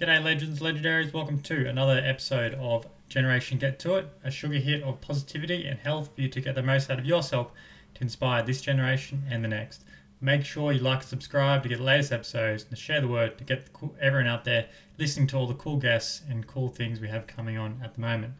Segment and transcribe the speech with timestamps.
[0.00, 1.12] G'day, legends, legendaries.
[1.12, 5.78] Welcome to another episode of Generation Get To It, a sugar hit of positivity and
[5.78, 7.52] health for you to get the most out of yourself
[7.96, 9.84] to inspire this generation and the next.
[10.18, 13.36] Make sure you like and subscribe to get the latest episodes and share the word
[13.36, 13.68] to get
[14.00, 17.58] everyone out there listening to all the cool guests and cool things we have coming
[17.58, 18.32] on at the moment.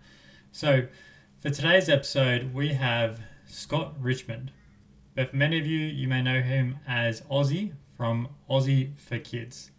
[0.53, 0.87] So,
[1.41, 4.51] for today's episode, we have Scott Richmond.
[5.15, 9.73] But for many of you, you may know him as Ozzie from Ozzie for Kids.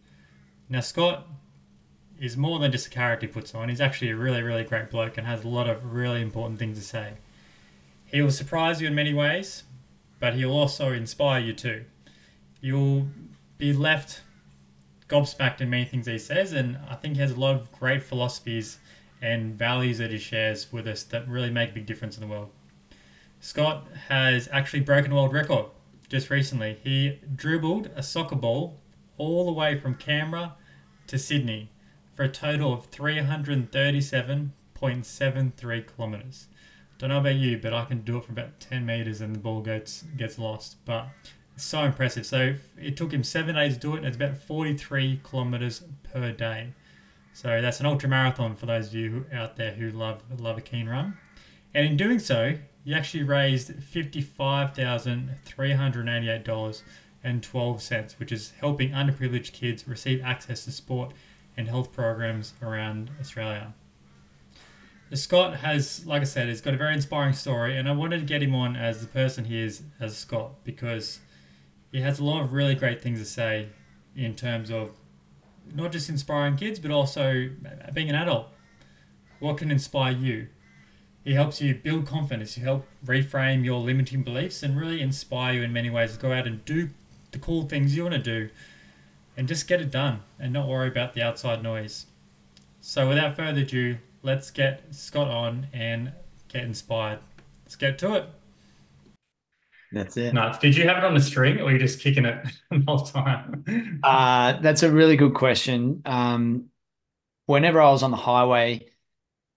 [0.69, 1.27] Now, Scott
[2.21, 3.67] is more than just a character he puts on.
[3.67, 6.77] He's actually a really, really great bloke and has a lot of really important things
[6.77, 7.13] to say.
[8.05, 9.63] He will surprise you in many ways,
[10.19, 11.85] but he'll also inspire you too.
[12.61, 13.07] You'll
[13.57, 14.21] be left
[15.09, 18.03] gobsmacked in many things he says, and I think he has a lot of great
[18.03, 18.77] philosophies
[19.19, 22.27] and values that he shares with us that really make a big difference in the
[22.27, 22.51] world.
[23.39, 25.65] Scott has actually broken a world record
[26.07, 26.77] just recently.
[26.83, 28.79] He dribbled a soccer ball
[29.17, 30.53] all the way from Canberra
[31.07, 31.70] to Sydney
[32.21, 36.47] for a total of 337.73 kilometers.
[36.99, 39.39] Don't know about you, but I can do it for about 10 meters and the
[39.39, 40.75] ball gets gets lost.
[40.85, 41.07] But
[41.55, 42.27] it's so impressive.
[42.27, 46.31] So it took him seven days to do it, and it's about 43 kilometers per
[46.31, 46.73] day.
[47.33, 50.61] So that's an ultra marathon for those of you out there who love love a
[50.61, 51.17] keen run.
[51.73, 56.83] And in doing so, he actually raised fifty-five thousand three hundred eighty-eight dollars
[57.23, 61.13] and twelve cents, which is helping underprivileged kids receive access to sport
[61.57, 63.73] and health programs around Australia.
[65.13, 68.25] Scott has, like I said, he's got a very inspiring story, and I wanted to
[68.25, 71.19] get him on as the person he is as Scott because
[71.91, 73.67] he has a lot of really great things to say
[74.15, 74.91] in terms of
[75.73, 77.49] not just inspiring kids, but also
[77.93, 78.47] being an adult.
[79.39, 80.47] What can inspire you?
[81.23, 82.55] He helps you build confidence.
[82.55, 86.31] He help reframe your limiting beliefs and really inspire you in many ways to go
[86.31, 86.89] out and do
[87.31, 88.49] the cool things you want to do
[89.37, 92.05] and just get it done and not worry about the outside noise.
[92.79, 96.13] So, without further ado, let's get Scott on and
[96.47, 97.19] get inspired.
[97.63, 98.25] Let's get to it.
[99.91, 100.33] That's it.
[100.33, 100.57] Nuts.
[100.57, 102.99] Did you have it on the string or are you just kicking it the whole
[102.99, 103.65] time?
[104.03, 106.01] Uh, that's a really good question.
[106.05, 106.65] Um,
[107.45, 108.87] whenever I was on the highway,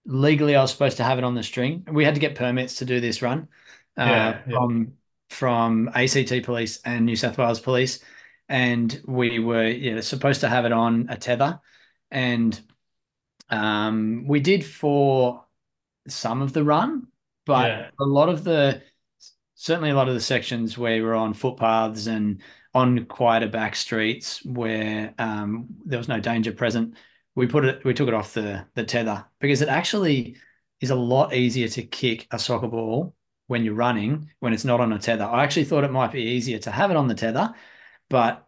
[0.05, 1.87] legally I was supposed to have it on the string.
[1.91, 3.49] We had to get permits to do this run
[3.97, 4.57] uh, yeah, yeah.
[4.57, 4.93] from
[5.31, 8.01] from ACT Police and New South Wales Police,
[8.49, 11.61] and we were yeah supposed to have it on a tether,
[12.11, 12.61] and
[13.51, 15.45] um, we did for
[16.09, 17.07] some of the run,
[17.47, 17.91] but yeah.
[17.99, 18.83] a lot of the
[19.55, 22.43] certainly a lot of the sections where we are on footpaths and
[22.75, 26.95] on quieter back streets where um, there was no danger present,
[27.35, 30.37] we put it we took it off the the tether because it actually
[30.81, 33.15] is a lot easier to kick a soccer ball
[33.47, 35.25] when you're running when it's not on a tether.
[35.25, 37.55] I actually thought it might be easier to have it on the tether,
[38.15, 38.47] but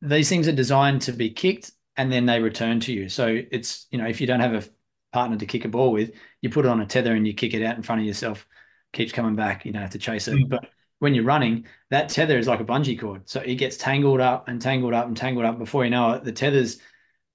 [0.00, 3.10] these things are designed to be kicked and then they return to you.
[3.10, 4.64] So it's, you know, if you don't have a
[5.12, 7.52] partner to kick a ball with, you put it on a tether and you kick
[7.52, 8.46] it out in front of yourself,
[8.94, 10.36] keeps coming back, you don't have to chase it.
[10.36, 10.48] Mm.
[10.48, 10.70] But
[11.00, 13.28] when you're running, that tether is like a bungee cord.
[13.28, 16.24] So it gets tangled up and tangled up and tangled up before you know it.
[16.24, 16.78] The tether's,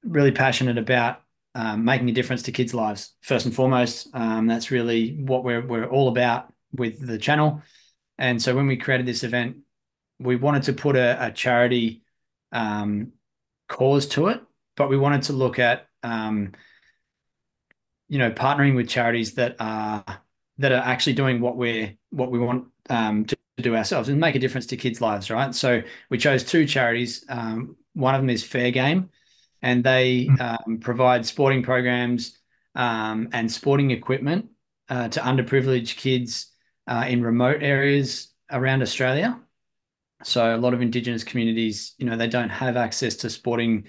[0.03, 1.23] really passionate about
[1.55, 4.09] um, making a difference to kids' lives first and foremost.
[4.15, 7.63] Um, that's really what we're we're all about with the channel.
[8.21, 9.57] And so when we created this event,
[10.21, 12.03] we wanted to put a, a charity
[12.53, 13.13] um,
[13.67, 14.43] cause to it,
[14.77, 16.53] but we wanted to look at um,
[18.09, 20.05] you know partnering with charities that are
[20.59, 24.35] that are actually doing what we're what we want um, to, do ourselves and make
[24.35, 25.55] a difference to kids' lives, right?
[25.55, 27.27] So we chose two charities.
[27.29, 29.11] Um, one of them is Fair Game,
[29.61, 30.41] and they mm.
[30.41, 32.39] um, provide sporting programs
[32.75, 34.49] um, and sporting equipment
[34.89, 36.50] uh, to underprivileged kids
[36.91, 39.41] uh, in remote areas around Australia.
[40.23, 43.87] So a lot of Indigenous communities, you know, they don't have access to sporting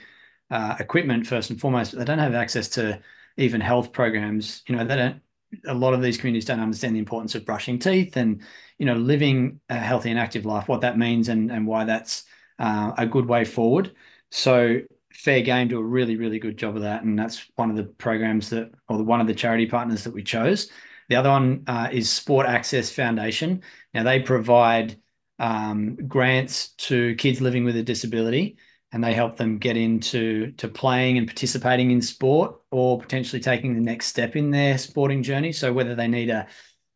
[0.49, 3.01] uh, equipment first and foremost, but they don't have access to
[3.37, 5.21] even health programs, you know, they don't.
[5.67, 8.41] A lot of these communities don't understand the importance of brushing teeth and
[8.77, 12.23] you know living a healthy and active life, what that means, and and why that's
[12.59, 13.93] uh, a good way forward.
[14.29, 14.79] So
[15.13, 17.83] Fair Game do a really, really good job of that, and that's one of the
[17.83, 20.71] programs that, or one of the charity partners that we chose.
[21.11, 23.63] The other one uh, is Sport Access Foundation.
[23.93, 24.95] Now they provide
[25.39, 28.55] um, grants to kids living with a disability,
[28.93, 33.73] and they help them get into to playing and participating in sport, or potentially taking
[33.75, 35.51] the next step in their sporting journey.
[35.51, 36.47] So whether they need a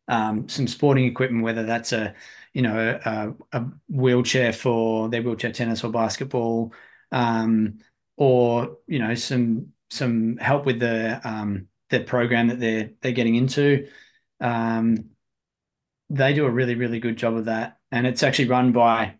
[0.08, 2.14] um, some sporting equipment, whether that's a
[2.54, 6.72] you know a, a wheelchair for their wheelchair tennis or basketball,
[7.12, 7.80] um,
[8.16, 13.34] or you know some some help with the um, the program that they're they're getting
[13.34, 13.86] into.
[14.40, 15.10] Um,
[16.08, 19.16] they do a really really good job of that, and it's actually run by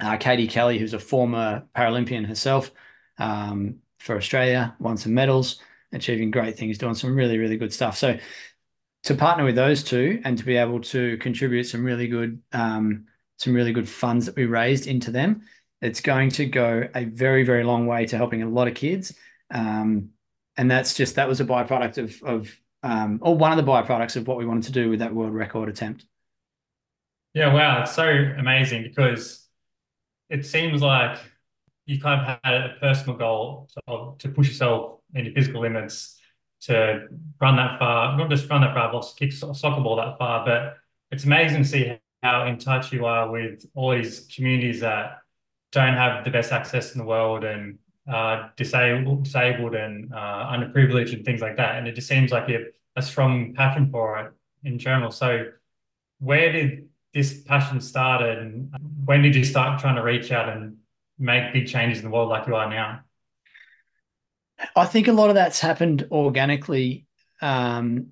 [0.00, 2.70] uh, Katie Kelly, who's a former Paralympian herself
[3.18, 5.60] um, for Australia, won some medals,
[5.92, 7.96] achieving great things, doing some really really good stuff.
[7.96, 8.18] So
[9.04, 13.06] to partner with those two and to be able to contribute some really good um,
[13.36, 15.42] some really good funds that we raised into them
[15.80, 19.14] it's going to go a very, very long way to helping a lot of kids.
[19.50, 20.10] Um,
[20.56, 24.16] and that's just that was a byproduct of of um, or one of the byproducts
[24.16, 26.04] of what we wanted to do with that world record attempt.
[27.34, 29.46] Yeah, wow, it's so amazing because
[30.30, 31.18] it seems like
[31.86, 36.18] you kind of had a personal goal to, to push yourself into physical limits
[36.60, 37.06] to
[37.40, 40.44] run that far, not just run that far, but also kick soccer ball that far.
[40.44, 40.76] But
[41.10, 45.18] it's amazing to see how in touch you are with all these communities that
[45.72, 47.78] don't have the best access in the world and
[48.08, 51.76] uh, disabled, disabled and uh, underprivileged and things like that.
[51.76, 52.66] And it just seems like you have
[52.96, 54.32] a strong passion for it
[54.64, 55.10] in general.
[55.10, 55.46] So,
[56.18, 58.74] where did this passion start, and
[59.04, 60.76] when did you start trying to reach out and
[61.18, 63.00] make big changes in the world like you are now?
[64.74, 67.06] I think a lot of that's happened organically.
[67.40, 68.08] Um,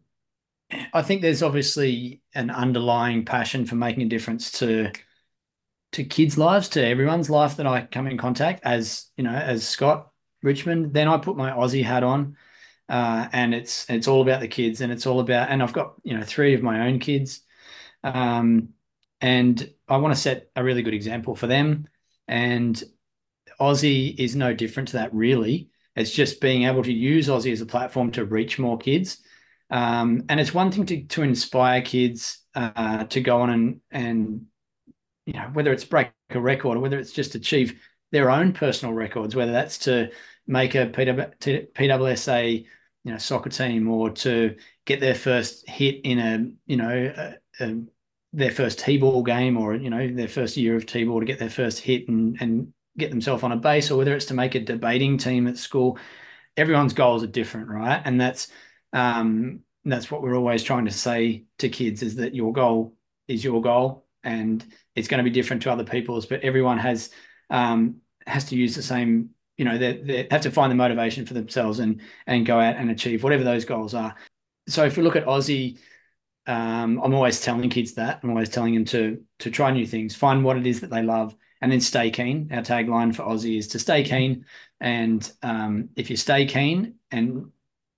[0.93, 4.93] I think there's obviously an underlying passion for making a difference to
[5.97, 9.67] to kids' lives, to everyone's life that I come in contact as you know, as
[9.67, 10.11] Scott
[10.43, 10.93] Richmond.
[10.93, 12.37] Then I put my Ozzie hat on,
[12.89, 15.49] uh, and it's it's all about the kids, and it's all about.
[15.49, 17.41] And I've got you know three of my own kids,
[18.05, 18.71] um,
[19.23, 21.89] and I want to set a really good example for them.
[22.29, 22.83] And
[23.59, 25.71] Ozzie is no different to that, really.
[25.95, 29.23] It's just being able to use Ozzie as a platform to reach more kids.
[29.71, 34.47] Um, and it's one thing to to inspire kids uh, to go on and and
[35.27, 37.81] you know, whether it's break a record or whether it's just achieve
[38.13, 40.11] their own personal records, whether that's to
[40.47, 42.67] make a PWSA,
[43.05, 47.65] you know, soccer team or to get their first hit in a, you know, a,
[47.65, 47.83] a,
[48.33, 51.51] their first T-ball game or, you know, their first year of T-ball to get their
[51.51, 54.61] first hit and, and get themselves on a base or whether it's to make a
[54.61, 55.99] debating team at school.
[56.57, 58.01] Everyone's goals are different, right?
[58.05, 58.49] And that's,
[58.93, 62.97] um, that's what we're always trying to say to kids is that your goal
[63.29, 64.65] is your goal and
[64.97, 67.11] it's going to be different to other people's, but everyone has
[67.51, 67.97] um,
[68.27, 69.31] has to use the same.
[69.57, 72.77] You know, they, they have to find the motivation for themselves and and go out
[72.77, 74.15] and achieve whatever those goals are.
[74.69, 75.79] So if we look at Ozzie,
[76.47, 78.21] um, I'm always telling kids that.
[78.23, 81.03] I'm always telling them to to try new things, find what it is that they
[81.03, 82.49] love, and then stay keen.
[82.53, 84.45] Our tagline for Ozzie is to stay keen.
[84.81, 87.51] And um, if you stay keen and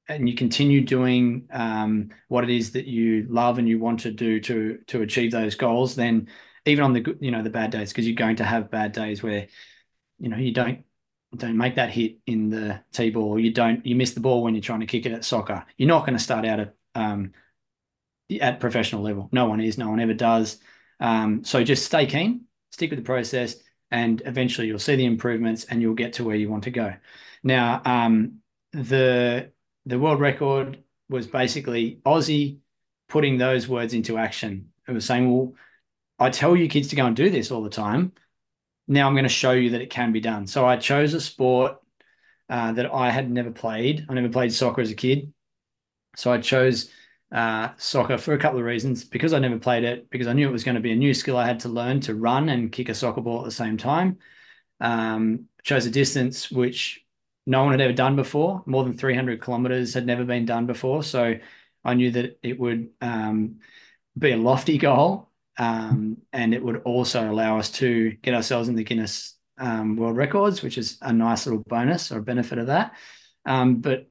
[0.08, 4.10] and you continue doing um, what it is that you love and you want to
[4.10, 6.28] do to to achieve those goals, then
[6.68, 9.22] even on the you know the bad days, because you're going to have bad days
[9.22, 9.48] where
[10.18, 10.84] you know you don't
[11.36, 14.62] don't make that hit in the t-ball, you don't you miss the ball when you're
[14.62, 15.64] trying to kick it at soccer.
[15.76, 17.32] You're not going to start out at um,
[18.40, 19.28] at professional level.
[19.32, 19.78] No one is.
[19.78, 20.58] No one ever does.
[21.00, 23.56] Um, so just stay keen, stick with the process,
[23.90, 26.94] and eventually you'll see the improvements and you'll get to where you want to go.
[27.42, 28.38] Now, um,
[28.72, 29.52] the
[29.86, 32.60] the world record was basically Ozzie
[33.08, 34.70] putting those words into action.
[34.86, 35.54] It was saying, well,
[36.18, 38.12] I tell you kids to go and do this all the time.
[38.86, 40.46] Now I'm going to show you that it can be done.
[40.46, 41.76] So I chose a sport
[42.48, 44.06] uh, that I had never played.
[44.08, 45.32] I never played soccer as a kid.
[46.16, 46.90] So I chose
[47.30, 49.04] uh, soccer for a couple of reasons.
[49.04, 51.14] Because I never played it, because I knew it was going to be a new
[51.14, 53.76] skill I had to learn to run and kick a soccer ball at the same
[53.76, 54.18] time.
[54.80, 57.04] Um, chose a distance which
[57.46, 58.62] no one had ever done before.
[58.66, 61.02] More than 300 kilometers had never been done before.
[61.02, 61.34] So
[61.84, 63.60] I knew that it would um,
[64.18, 65.27] be a lofty goal
[65.58, 70.16] um, and it would also allow us to get ourselves in the Guinness um, World
[70.16, 72.94] Records, which is a nice little bonus or benefit of that.
[73.44, 74.08] Um, but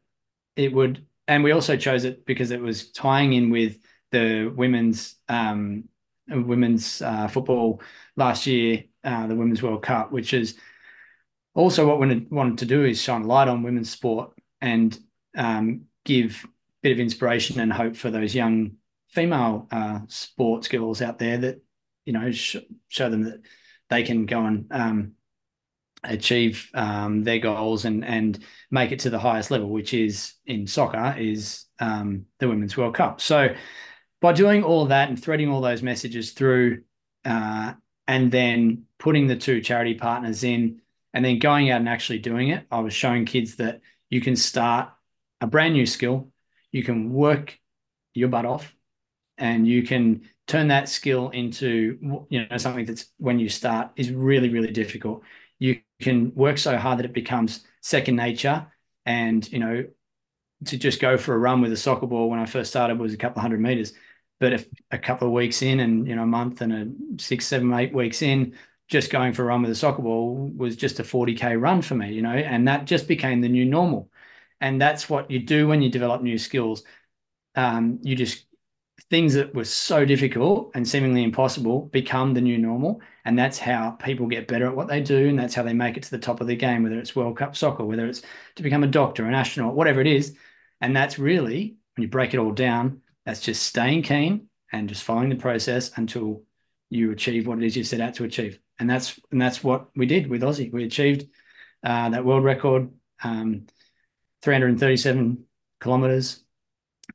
[0.56, 3.78] it would, and we also chose it because it was tying in with
[4.12, 5.86] the women's um,
[6.30, 7.82] women's uh, football
[8.18, 10.58] last year, uh, the Women's World Cup, which is
[11.56, 14.98] also what we wanted to do is shine light on women's sport and
[15.36, 16.48] um, give a
[16.84, 18.74] bit of inspiration and hope for those young
[19.18, 21.60] female uh, sports girls out there that
[22.06, 22.58] you know sh-
[22.88, 23.42] show them that
[23.90, 25.14] they can go and um,
[26.04, 28.38] achieve um, their goals and and
[28.70, 32.94] make it to the highest level, which is in soccer is um, the Women's World
[32.94, 33.20] Cup.
[33.20, 33.56] So
[34.22, 36.84] by doing all that and threading all those messages through,
[37.26, 37.74] uh,
[38.08, 40.82] and then putting the two charity partners in,
[41.16, 43.82] and then going out and actually doing it, I was showing kids that
[44.12, 44.90] you can start
[45.42, 46.30] a brand new skill,
[46.72, 47.60] you can work
[48.14, 48.77] your butt off,
[49.38, 54.12] and you can turn that skill into you know something that's when you start is
[54.12, 55.24] really really difficult.
[55.60, 58.68] You can work so hard that it becomes second nature
[59.06, 59.86] and you know
[60.66, 63.14] to just go for a run with a soccer ball when i first started was
[63.14, 63.94] a couple of hundred meters.
[64.40, 67.48] But if a couple of weeks in and you know a month and a six
[67.48, 68.56] seven eight weeks in
[68.88, 71.96] just going for a run with a soccer ball was just a 40k run for
[71.96, 74.12] me you know and that just became the new normal.
[74.60, 76.84] And that's what you do when you develop new skills.
[77.56, 78.47] Um, you just
[79.10, 83.02] things that were so difficult and seemingly impossible become the new normal.
[83.26, 85.30] And that's how people get better at what they do.
[85.30, 87.38] And that's how they make it to the top of the game, whether it's World
[87.38, 88.22] Cup soccer, whether it's
[88.56, 90.36] to become a doctor, an astronaut, whatever it is.
[90.82, 95.04] And that's really, when you break it all down, that's just staying keen and just
[95.04, 96.44] following the process until
[96.90, 98.60] you achieve what it is you set out to achieve.
[98.80, 100.70] And that's and that's what we did with Ozzie.
[100.70, 101.28] We achieved
[101.84, 102.92] uh, that world record,
[103.24, 103.68] um,
[104.44, 105.46] 337
[105.80, 106.44] kilometers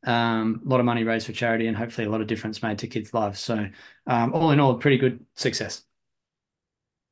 [0.05, 2.79] um, a lot of money raised for charity and hopefully a lot of difference made
[2.79, 3.41] to kids' lives.
[3.41, 3.69] So,
[4.07, 5.83] um, all in all, pretty good success.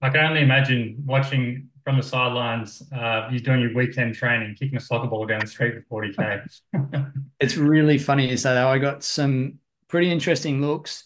[0.03, 4.77] I can only imagine watching from the sidelines, uh, you doing your weekend training, kicking
[4.77, 6.63] a soccer ball down the street for 40K.
[7.41, 8.67] it's really funny to say that.
[8.67, 11.05] I got some pretty interesting looks.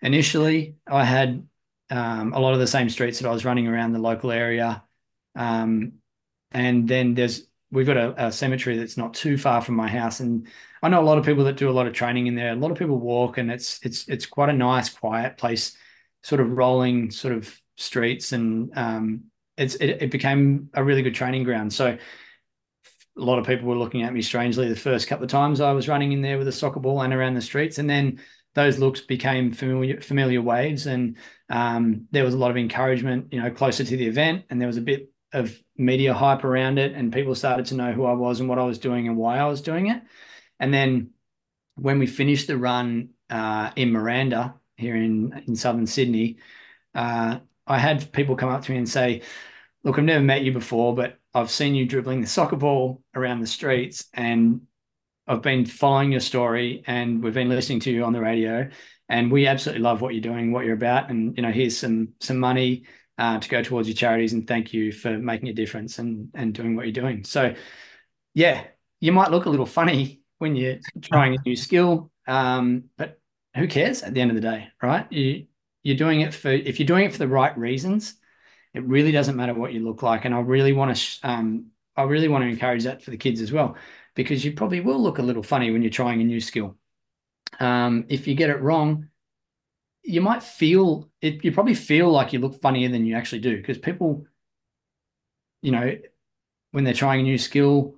[0.00, 1.46] Initially, I had
[1.90, 4.82] um, a lot of the same streets that I was running around the local area.
[5.34, 5.94] Um,
[6.52, 10.20] and then there's we've got a, a, cemetery that's not too far from my house,
[10.20, 10.46] and
[10.82, 12.52] I know a lot of people that do a lot of training in there.
[12.52, 15.76] A lot of people walk, and it's it's it's quite a nice, quiet place,
[16.22, 19.24] sort of rolling sort of streets, and um,
[19.56, 21.72] it's it, it became a really good training ground.
[21.72, 21.98] So
[23.16, 25.72] a lot of people were looking at me strangely the first couple of times I
[25.72, 28.20] was running in there with a soccer ball and around the streets, and then
[28.54, 31.16] those looks became familiar familiar waves, and
[31.50, 34.68] um, there was a lot of encouragement, you know, closer to the event, and there
[34.68, 38.12] was a bit of media hype around it and people started to know who I
[38.12, 40.02] was and what I was doing and why I was doing it.
[40.58, 41.10] And then
[41.76, 46.38] when we finished the run uh, in Miranda here in, in southern Sydney,
[46.94, 49.22] uh, I had people come up to me and say,
[49.84, 53.40] Look, I've never met you before, but I've seen you dribbling the soccer ball around
[53.40, 54.62] the streets and
[55.26, 58.68] I've been following your story and we've been listening to you on the radio
[59.08, 61.10] and we absolutely love what you're doing, what you're about.
[61.10, 62.84] And, you know, here's some some money
[63.18, 66.54] uh, to go towards your charities and thank you for making a difference and and
[66.54, 67.24] doing what you're doing.
[67.24, 67.54] So,
[68.34, 68.64] yeah,
[69.00, 73.20] you might look a little funny when you're trying a new skill, um, but
[73.56, 75.10] who cares at the end of the day, right?
[75.12, 75.46] You
[75.82, 78.14] you're doing it for if you're doing it for the right reasons,
[78.74, 80.24] it really doesn't matter what you look like.
[80.24, 83.40] And I really want to um, I really want to encourage that for the kids
[83.40, 83.76] as well,
[84.14, 86.76] because you probably will look a little funny when you're trying a new skill.
[87.58, 89.07] Um, if you get it wrong,
[90.02, 93.56] you might feel it, you probably feel like you look funnier than you actually do
[93.56, 94.24] because people,
[95.62, 95.96] you know,
[96.70, 97.96] when they're trying a new skill,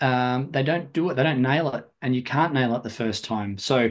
[0.00, 2.90] um, they don't do it, they don't nail it, and you can't nail it the
[2.90, 3.58] first time.
[3.58, 3.90] So,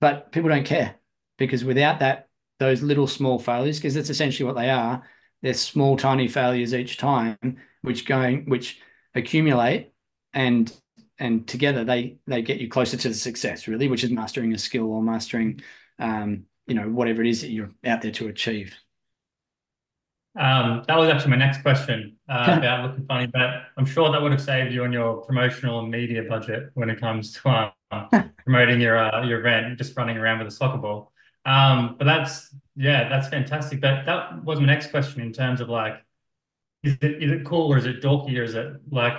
[0.00, 0.96] but people don't care
[1.38, 2.28] because without that,
[2.60, 5.02] those little small failures, because that's essentially what they are,
[5.42, 7.36] they're small, tiny failures each time,
[7.82, 8.80] which going, which
[9.14, 9.92] accumulate
[10.32, 10.72] and
[11.18, 14.58] and together they they get you closer to the success really which is mastering a
[14.58, 15.60] skill or mastering
[15.98, 18.74] um, you know, whatever it is that you're out there to achieve.
[20.36, 24.20] Um, that was actually my next question uh, about looking funny, but I'm sure that
[24.20, 28.22] would have saved you on your promotional and media budget when it comes to uh,
[28.44, 31.12] promoting your uh, your event, just running around with a soccer ball.
[31.44, 33.80] Um, but that's yeah, that's fantastic.
[33.80, 36.02] But that was my next question in terms of like,
[36.82, 39.14] is it is it cool or is it dorky or is it like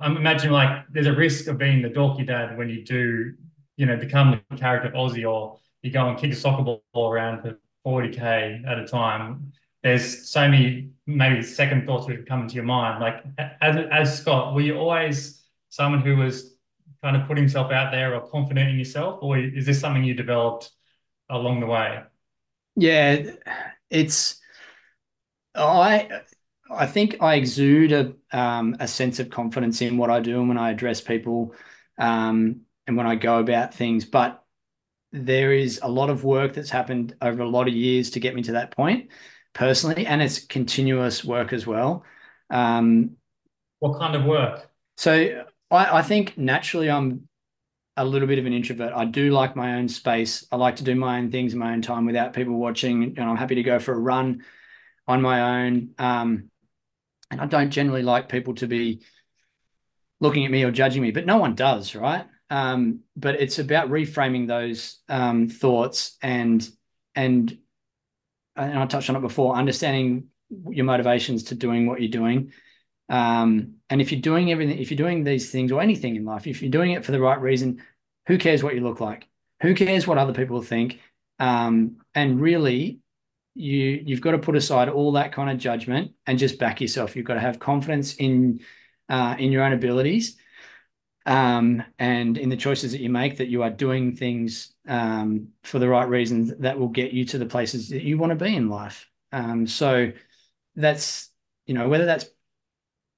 [0.00, 3.34] I'm imagining like there's a risk of being the dorky dad when you do
[3.76, 7.10] you know become the character of Ozzie or you go and kick a soccer ball
[7.10, 9.52] around for 40k at a time,
[9.82, 13.00] there's so many maybe second thoughts would come into your mind.
[13.00, 13.24] Like
[13.60, 16.56] as, as Scott, were you always someone who was
[17.02, 20.14] kind of put himself out there or confident in yourself, or is this something you
[20.14, 20.70] developed
[21.30, 22.02] along the way?
[22.74, 23.30] Yeah,
[23.90, 24.40] it's
[25.54, 26.22] I
[26.70, 30.48] I think I exude a um, a sense of confidence in what I do and
[30.48, 31.54] when I address people
[31.98, 34.42] um, and when I go about things, but
[35.24, 38.34] there is a lot of work that's happened over a lot of years to get
[38.34, 39.10] me to that point
[39.52, 42.04] personally, and it's continuous work as well.
[42.50, 43.16] Um,
[43.78, 44.70] what kind of work?
[44.96, 47.28] So I, I think naturally I'm
[47.96, 48.92] a little bit of an introvert.
[48.94, 50.46] I do like my own space.
[50.52, 53.20] I like to do my own things in my own time without people watching, and
[53.20, 54.44] I'm happy to go for a run
[55.08, 55.90] on my own.
[55.98, 56.50] Um,
[57.30, 59.02] and I don't generally like people to be
[60.20, 62.26] looking at me or judging me, but no one does, right?
[62.50, 66.68] Um, but it's about reframing those um, thoughts and
[67.14, 67.56] and
[68.54, 70.28] and I touched on it before, understanding
[70.70, 72.52] your motivations to doing what you're doing.
[73.08, 76.46] Um, and if you're doing everything, if you're doing these things or anything in life,
[76.46, 77.82] if you're doing it for the right reason,
[78.26, 79.28] who cares what you look like?
[79.62, 81.00] Who cares what other people think?
[81.38, 83.00] Um, and really,
[83.54, 87.16] you you've got to put aside all that kind of judgment and just back yourself.
[87.16, 88.60] You've got to have confidence in
[89.08, 90.36] uh, in your own abilities
[91.26, 93.36] um, and in the choices that you make.
[93.36, 97.38] That you are doing things um, for the right reasons that will get you to
[97.38, 99.10] the places that you want to be in life.
[99.32, 100.12] Um, so
[100.76, 101.30] that's
[101.66, 102.26] you know whether that's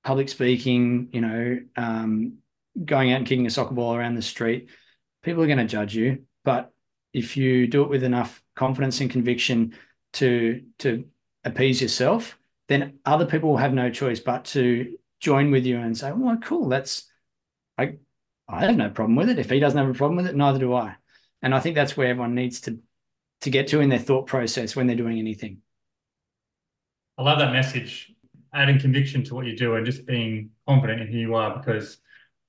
[0.04, 2.38] public speaking, you know, um,
[2.82, 4.70] going out and kicking a soccer ball around the street,
[5.22, 6.24] people are going to judge you.
[6.44, 6.72] But
[7.12, 9.74] if you do it with enough confidence and conviction
[10.14, 11.04] to to
[11.44, 12.38] appease yourself,
[12.68, 16.38] then other people will have no choice but to join with you and say, "Well,
[16.38, 17.07] cool, that's
[17.78, 17.98] I
[18.48, 19.38] I have no problem with it.
[19.38, 20.96] If he doesn't have a problem with it, neither do I."
[21.42, 22.78] And I think that's where everyone needs to
[23.42, 25.58] to get to in their thought process when they're doing anything.
[27.16, 28.12] I love that message,
[28.52, 31.98] adding conviction to what you do and just being confident in who you are because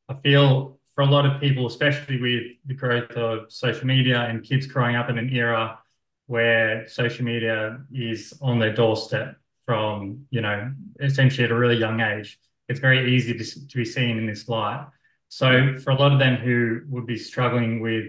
[0.08, 4.44] I feel for a lot of people, especially with the growth of social media and
[4.44, 5.80] kids growing up in an era
[6.28, 12.02] where social media is on their doorstep from, you know, essentially at a really young
[12.02, 14.88] age, it's very easy to, to be seen in this light.
[15.30, 18.08] So for a lot of them who would be struggling with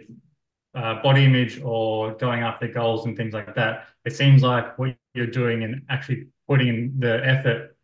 [0.74, 4.96] uh, body image or going after goals and things like that, it seems like what
[5.14, 7.76] you're doing and actually putting in the effort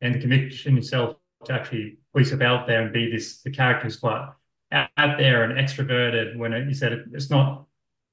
[0.00, 3.84] and the conviction yourself to actually put yourself out there and be this the character
[3.84, 4.28] who's quite
[4.72, 7.66] out there and extroverted when it, you said it, it's not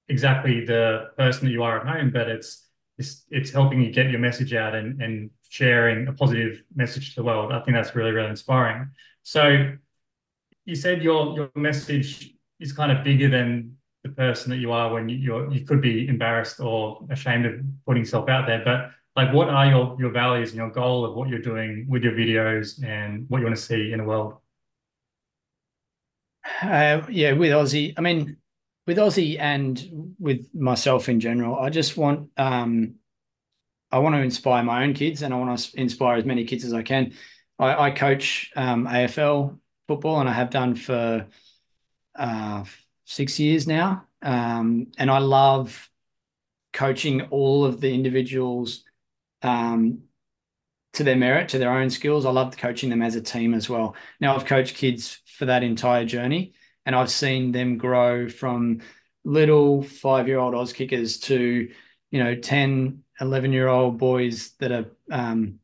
[0.09, 4.09] exactly the person that you are at home, but it's it's it's helping you get
[4.09, 7.51] your message out and and sharing a positive message to the world.
[7.51, 8.89] I think that's really really inspiring.
[9.23, 9.73] So
[10.69, 14.93] you said your your message is kind of bigger than the person that you are
[14.93, 17.53] when you you're, you could be embarrassed or ashamed of
[17.85, 21.15] putting yourself out there, but like what are your your values and your goal of
[21.15, 24.35] what you're doing with your videos and what you want to see in the world?
[26.61, 28.37] Uh, yeah, with Ozzie, I mean,
[28.85, 32.95] with Ozzie and with myself in general, I just want um,
[33.91, 36.63] I want to inspire my own kids and I want to inspire as many kids
[36.63, 37.13] as I can.
[37.57, 39.57] I, I coach um, AFL
[39.89, 41.25] football and I have done for
[42.15, 42.63] uh,
[43.05, 45.89] six years now, um, and I love
[46.73, 48.83] coaching all of the individuals
[49.41, 50.03] um,
[50.93, 52.27] to their merit, to their own skills.
[52.27, 53.95] I love coaching them as a team as well.
[54.19, 56.53] Now I've coached kids for that entire journey
[56.85, 58.81] and I've seen them grow from
[59.23, 61.67] little five year old Auskickers to,
[62.11, 65.57] you know, 10, 11 year old boys that are um,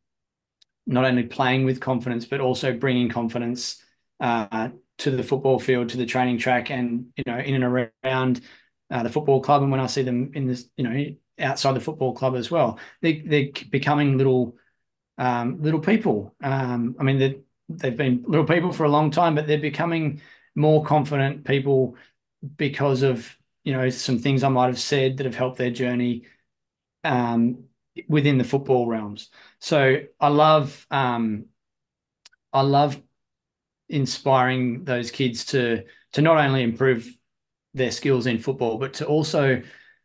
[0.87, 3.83] not only playing with confidence, but also bringing confidence
[4.19, 8.41] uh, to the football field, to the training track, and, you know, in and around
[8.91, 9.61] uh, the football club.
[9.61, 11.05] And when I see them in this, you know,
[11.39, 14.55] outside the football club as well, they, they're becoming little,
[15.17, 16.33] um, little people.
[16.41, 20.21] Um, I mean, they've been little people for a long time, but they're becoming
[20.55, 21.95] more confident people
[22.57, 26.23] because of you know some things I might have said that have helped their journey
[27.03, 27.65] um,
[28.07, 29.29] within the football realms.
[29.59, 31.45] So I love um,
[32.53, 33.01] I love
[33.89, 37.07] inspiring those kids to to not only improve
[37.73, 39.61] their skills in football, but to also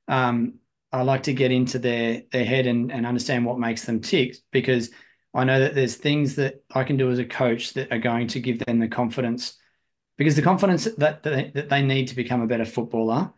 [0.08, 0.54] um,
[0.92, 4.36] I like to get into their their head and, and understand what makes them tick
[4.50, 4.90] because
[5.32, 8.26] I know that there's things that I can do as a coach that are going
[8.28, 9.56] to give them the confidence
[10.18, 13.32] because the confidence that they, that they need to become a better footballer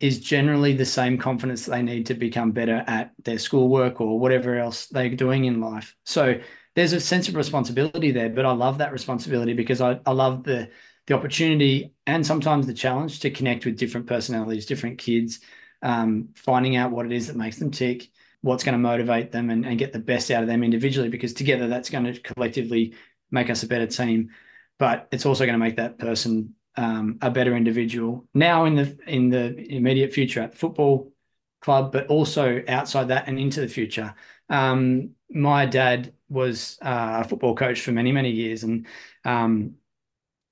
[0.00, 4.56] is generally the same confidence they need to become better at their schoolwork or whatever
[4.56, 5.96] else they're doing in life.
[6.04, 6.38] So
[6.78, 10.44] there's a sense of responsibility there, but I love that responsibility because I, I love
[10.44, 10.70] the
[11.06, 15.40] the opportunity and sometimes the challenge to connect with different personalities, different kids,
[15.82, 18.10] um, finding out what it is that makes them tick,
[18.42, 21.32] what's going to motivate them and, and get the best out of them individually, because
[21.32, 22.94] together that's going to collectively
[23.30, 24.30] make us a better team
[24.78, 28.96] but it's also going to make that person um, a better individual now in the
[29.06, 31.12] in the immediate future at the football
[31.60, 34.14] club, but also outside that and into the future.
[34.48, 38.86] Um, my dad was uh, a football coach for many many years and
[39.24, 39.74] um,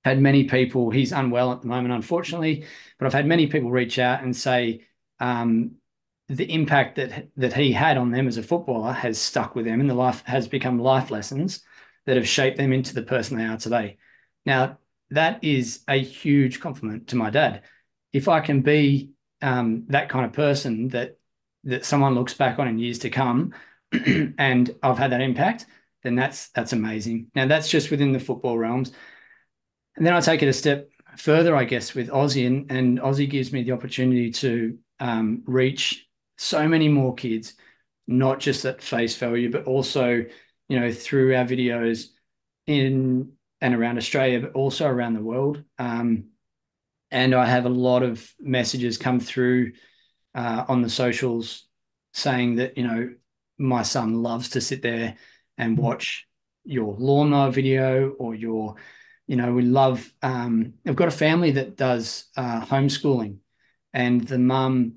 [0.04, 0.90] had many people.
[0.90, 2.64] He's unwell at the moment, unfortunately,
[2.98, 4.86] but I've had many people reach out and say
[5.20, 5.72] um,
[6.28, 9.80] the impact that that he had on them as a footballer has stuck with them,
[9.80, 11.62] and the life has become life lessons
[12.06, 13.96] that have shaped them into the person they are today.
[14.44, 14.78] Now,
[15.10, 17.62] that is a huge compliment to my dad.
[18.12, 19.10] If I can be
[19.42, 21.18] um, that kind of person that
[21.64, 23.52] that someone looks back on in years to come,
[24.38, 25.66] and I've had that impact,
[26.02, 27.30] then that's that's amazing.
[27.34, 28.92] Now that's just within the football realms,
[29.96, 33.26] and then I take it a step further, I guess, with Ozzie, and, and Ozzie
[33.26, 36.06] gives me the opportunity to um, reach
[36.38, 37.54] so many more kids,
[38.06, 40.24] not just at face value, but also,
[40.68, 42.08] you know, through our videos
[42.66, 45.64] in and around Australia, but also around the world.
[45.78, 46.26] Um,
[47.10, 49.72] and I have a lot of messages come through
[50.34, 51.66] uh, on the socials
[52.12, 53.14] saying that you know
[53.58, 55.16] my son loves to sit there
[55.58, 56.26] and watch
[56.64, 58.76] your lawnmower video or your
[59.26, 63.36] you know we love um, i've got a family that does uh, homeschooling
[63.92, 64.94] and the mum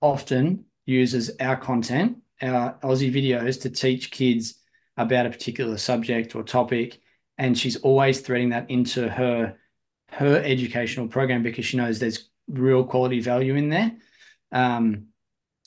[0.00, 4.56] often uses our content our Ozzie videos to teach kids
[4.96, 7.00] about a particular subject or topic
[7.38, 9.56] and she's always threading that into her
[10.10, 13.92] her educational program because she knows there's real quality value in there.
[14.52, 15.06] Um,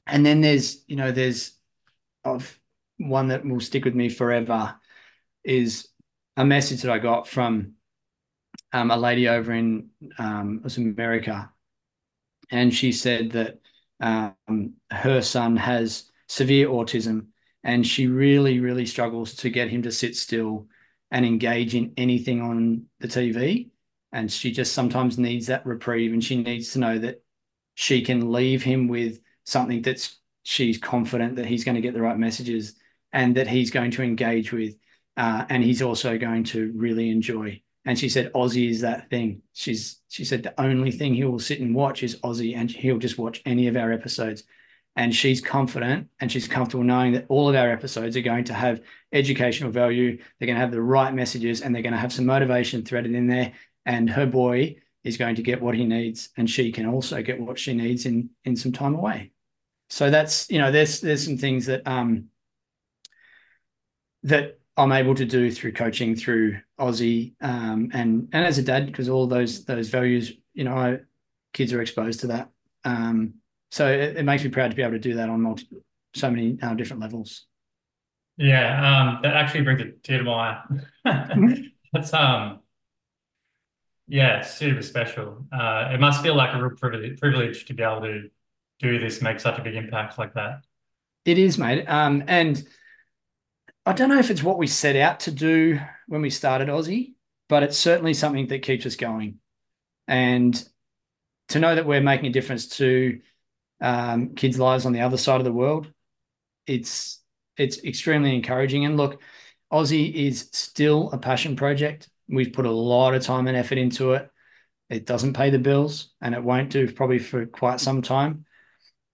[0.06, 1.57] and then there's you know there's
[2.28, 2.60] of
[2.98, 4.76] one that will stick with me forever
[5.44, 5.88] is
[6.36, 7.74] a message that I got from
[8.74, 11.52] um, a lady over in um, was America,
[12.52, 13.60] and she said that
[14.00, 17.28] um, her son has severe autism,
[17.63, 20.68] and she really, really struggles to get him to sit still
[21.12, 23.70] and engage in anything on the TV.
[24.12, 27.24] And she just sometimes needs that reprieve, and she needs to know that
[27.76, 30.18] she can leave him with something that's
[30.50, 32.76] she's confident that he's going to get the right messages
[33.12, 34.78] and that he's going to engage with,
[35.18, 37.62] uh, and he's also going to really enjoy.
[37.84, 39.42] And she said, Ozzie is that thing.
[39.52, 42.98] She's she said the only thing he will sit and watch is Ozzie, and he'll
[42.98, 44.44] just watch any of our episodes.
[44.96, 48.54] And she's confident and she's comfortable knowing that all of our episodes are going to
[48.54, 48.82] have
[49.12, 50.18] educational value.
[50.18, 53.14] They're going to have the right messages and they're going to have some motivation threaded
[53.14, 53.52] in there.
[53.86, 57.40] And her boy is going to get what he needs, and she can also get
[57.40, 59.32] what she needs in in some time away.
[59.89, 62.26] So that's you know there's there's some things that um
[64.23, 68.86] that I'm able to do through coaching through Ozzie um, and and as a dad
[68.86, 71.00] because all those those values you know I,
[71.54, 72.50] kids are exposed to that
[72.84, 73.36] um,
[73.69, 75.67] so it, it, makes me proud to be able to do that on multi,
[76.15, 77.45] so many uh, different levels.
[78.38, 80.60] Yeah, um, that actually brings a tear to my
[81.06, 81.60] eye.
[81.93, 82.60] That's um,
[84.08, 85.45] yeah, super special.
[85.52, 88.30] Uh, it must feel like a real privilege, privilege to be able to
[88.80, 90.62] do this, make such a big impact like that.
[91.26, 91.86] It is, mate.
[91.88, 92.63] Um, and
[93.86, 97.16] I don't know if it's what we set out to do when we started Ozzie,
[97.50, 99.40] but it's certainly something that keeps us going.
[100.08, 100.62] And
[101.50, 103.20] to know that we're making a difference to
[103.82, 105.92] um, kids' lives on the other side of the world,
[106.66, 107.22] it's
[107.58, 108.86] it's extremely encouraging.
[108.86, 109.22] And look,
[109.72, 112.10] Ozzie is still a passion project.
[112.30, 114.30] We've put a lot of time and effort into it.
[114.90, 118.46] It doesn't pay the bills, and it won't do probably for quite some time.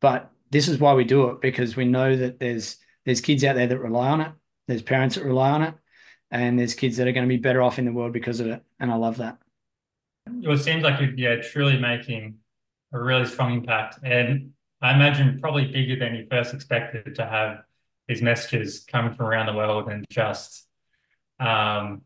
[0.04, 3.56] But this is why we do it because we know that there's there's kids out
[3.56, 4.32] there that rely on it
[4.68, 5.76] there's parents that rely on it,
[6.32, 8.48] and there's kids that are going to be better off in the world because of
[8.48, 8.64] it.
[8.80, 9.38] And I love that.
[10.28, 12.36] Well, it seems like you're yeah, truly making
[12.94, 14.00] a really strong impact.
[14.04, 17.64] And I imagine probably bigger than you first expected to have
[18.08, 20.68] these messages coming from around the world and just
[21.40, 22.02] um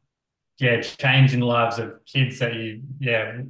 [0.59, 3.41] yeah, changing lives of kids that you yeah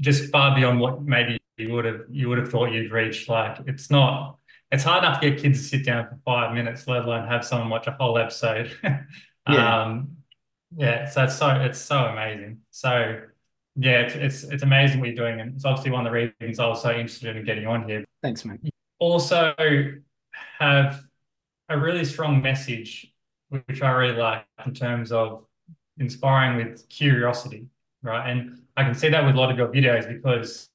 [0.00, 3.28] just far beyond what maybe you would have you would have thought you'd reached.
[3.28, 4.38] Like it's not
[4.70, 7.44] it's hard enough to get kids to sit down for five minutes, let alone have
[7.44, 8.70] someone watch a whole episode.
[9.48, 9.82] yeah.
[9.82, 10.18] Um,
[10.76, 12.60] yeah, so it's so it's so amazing.
[12.70, 13.20] So
[13.76, 16.58] yeah, it's, it's it's amazing what you're doing, and it's obviously one of the reasons
[16.58, 18.04] I was so interested in getting on here.
[18.22, 18.60] Thanks, mate.
[18.98, 19.54] Also,
[20.58, 21.02] have
[21.68, 23.12] a really strong message,
[23.48, 25.44] which I really like in terms of
[25.98, 27.66] inspiring with curiosity,
[28.02, 28.30] right?
[28.30, 30.68] And I can see that with a lot of your videos because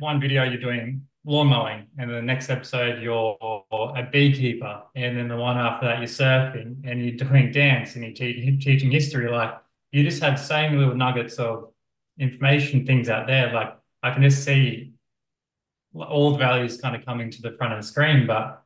[0.00, 3.36] one video you're doing lawn mowing, and the next episode you're
[3.72, 8.04] a beekeeper, and then the one after that you're surfing, and you're doing dance, and
[8.04, 9.30] you're te- teaching history.
[9.30, 9.54] Like
[9.92, 11.70] you just have so many little nuggets of
[12.18, 13.52] information things out there.
[13.52, 14.92] Like I can just see
[15.94, 18.26] all the values kind of coming to the front of the screen.
[18.26, 18.62] But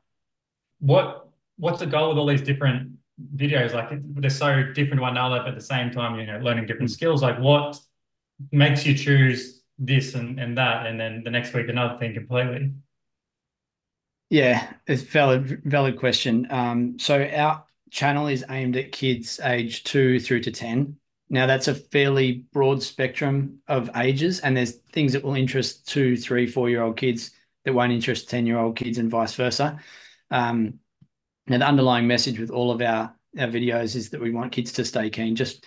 [0.81, 2.93] what what's the goal with all these different
[3.37, 3.73] videos?
[3.73, 6.91] Like they're so different one another, but at the same time, you know, learning different
[6.91, 6.95] mm.
[6.95, 7.23] skills.
[7.23, 7.79] Like what
[8.53, 12.73] makes you choose this and, and that, and then the next week another thing completely?
[14.31, 16.47] Yeah, it's valid valid question.
[16.51, 20.97] Um, so our channel is aimed at kids age two through to ten.
[21.29, 26.17] Now that's a fairly broad spectrum of ages, and there's things that will interest two,
[26.17, 27.31] three, four year old kids
[27.65, 29.79] that won't interest ten year old kids, and vice versa.
[30.31, 30.81] Um,
[31.47, 34.73] now the underlying message with all of our our videos is that we want kids
[34.73, 35.37] to stay keen.
[35.37, 35.65] Just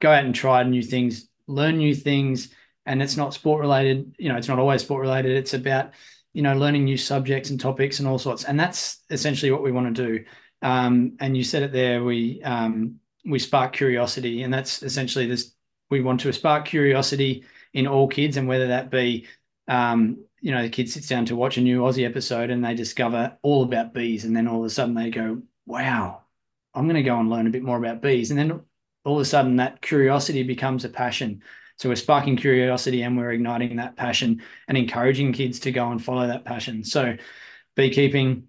[0.00, 2.50] go out and try new things learn new things,
[2.88, 4.16] and it's not sport related.
[4.18, 5.32] You know, it's not always sport related.
[5.36, 5.92] It's about
[6.32, 9.72] you know learning new subjects and topics and all sorts, and that's essentially what we
[9.72, 10.24] want to do.
[10.62, 12.02] Um, and you said it there.
[12.02, 15.52] We um, we spark curiosity, and that's essentially this.
[15.90, 19.26] We want to spark curiosity in all kids, and whether that be
[19.68, 22.74] um, you know, the kid sits down to watch a new Ozzie episode and they
[22.74, 26.22] discover all about bees, and then all of a sudden they go, "Wow,
[26.74, 28.60] I'm going to go and learn a bit more about bees," and then
[29.04, 31.42] all of a sudden that curiosity becomes a passion.
[31.78, 36.04] So we're sparking curiosity and we're igniting that passion and encouraging kids to go and
[36.04, 36.82] follow that passion.
[36.82, 37.16] So
[37.76, 38.44] beekeeping,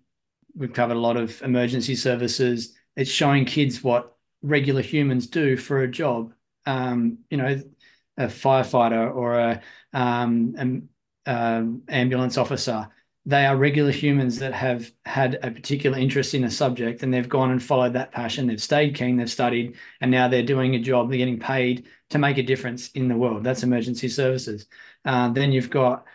[0.55, 2.75] we've covered a lot of emergency services.
[2.95, 6.33] It's showing kids what regular humans do for a job.
[6.65, 7.61] Um, you know,
[8.17, 9.61] a firefighter or a
[9.93, 10.89] um,
[11.25, 12.89] um, ambulance officer.
[13.25, 17.29] They are regular humans that have had a particular interest in a subject and they've
[17.29, 18.47] gone and followed that passion.
[18.47, 21.09] They've stayed keen, they've studied, and now they're doing a job.
[21.09, 23.43] They're getting paid to make a difference in the world.
[23.43, 24.67] That's emergency services.
[25.05, 26.05] Uh, then you've got,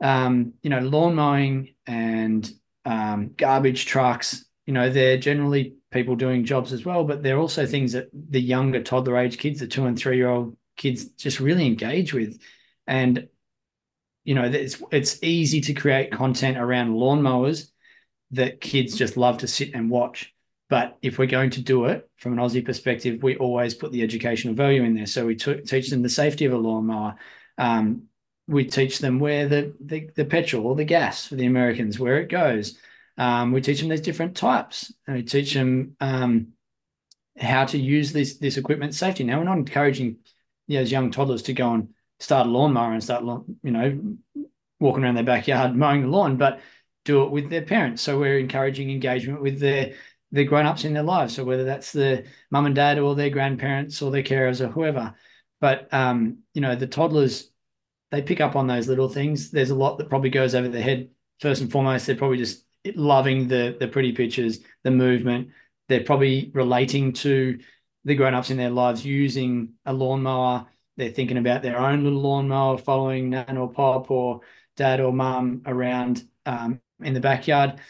[0.00, 2.50] um, you know, lawn mowing and
[2.84, 4.44] um, garbage trucks.
[4.66, 8.40] You know, they're generally people doing jobs as well, but they're also things that the
[8.40, 12.38] younger toddler age kids, the two and three year old kids, just really engage with.
[12.86, 13.28] And
[14.24, 17.70] you know, it's it's easy to create content around lawnmowers
[18.32, 20.32] that kids just love to sit and watch.
[20.70, 24.02] But if we're going to do it from an Ozzie perspective, we always put the
[24.02, 25.06] educational value in there.
[25.06, 27.16] So we t- teach them the safety of a lawnmower.
[27.58, 28.04] Um,
[28.46, 32.20] we teach them where the, the, the petrol or the gas for the Americans, where
[32.20, 32.78] it goes.
[33.18, 36.52] Um, we teach them there's different types, and we teach them um,
[37.38, 39.24] how to use this this equipment safety.
[39.24, 40.18] Now we're not encouraging
[40.68, 41.88] those young toddlers to go and
[42.20, 44.16] start a lawnmower and start, you know,
[44.78, 46.60] walking around their backyard mowing the lawn, but
[47.04, 48.02] do it with their parents.
[48.02, 49.94] So we're encouraging engagement with their
[50.32, 51.34] their grown-ups in their lives.
[51.34, 55.14] So whether that's the mum and dad or their grandparents or their carers or whoever.
[55.60, 57.50] But um, you know, the toddlers,
[58.10, 59.50] they pick up on those little things.
[59.50, 61.10] There's a lot that probably goes over their head.
[61.40, 62.64] First and foremost, they're probably just
[62.94, 65.48] loving the the pretty pictures, the movement.
[65.88, 67.58] They're probably relating to
[68.04, 70.66] the grown-ups in their lives using a lawnmower
[71.00, 74.40] they're thinking about their own little lawnmower following nan or pop or
[74.76, 77.80] dad or mum around um, in the backyard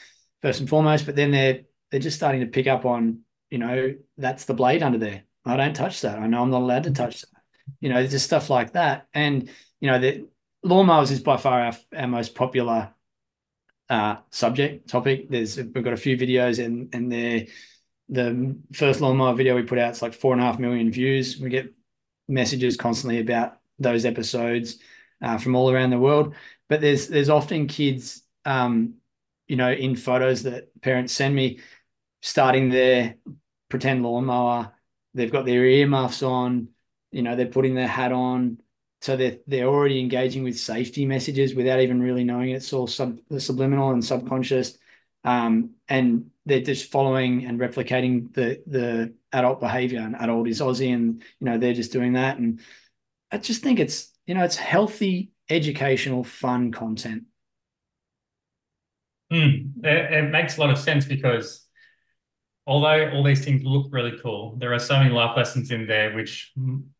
[0.43, 3.95] first and foremost but then they're they're just starting to pick up on you know
[4.17, 5.25] that's the blade under there.
[5.45, 6.19] I don't touch that.
[6.19, 7.43] I know i'm not allowed to touch that.
[7.81, 9.07] You know just stuff like that.
[9.15, 9.49] And
[9.81, 10.29] you know the
[10.65, 12.93] lawnmowers is by far our, our most popular
[13.89, 15.29] uh, subject topic.
[15.29, 17.49] There's we've got a few videos and and they
[18.09, 21.39] the first lawnmower video we put out it's like four and a half million views.
[21.39, 21.73] We get
[22.29, 24.79] messages constantly about those episodes
[25.23, 26.35] uh, from all around the world.
[26.69, 28.95] But there's there's often kids, um,
[29.49, 31.59] you know, in photos that parents send me,
[32.23, 33.17] starting their
[33.69, 34.73] pretend lawnmower.
[35.15, 36.69] They've got their earmuffs on,
[37.11, 38.59] you know, they're putting their hat on,
[39.01, 42.57] so they're they're already engaging with safety messages without even really knowing it.
[42.57, 44.77] it's all sub subliminal and subconscious,
[45.25, 50.01] um, and they're just following and replicating the the adult behavior.
[50.01, 52.39] And adult is Ozzie and you know they're just doing that.
[52.39, 52.61] And
[53.33, 57.25] I just think it's you know it's healthy educational fun content.
[59.33, 61.67] Mm, it, it makes a lot of sense because
[62.71, 66.15] although all these things look really cool there are so many life lessons in there
[66.15, 66.53] which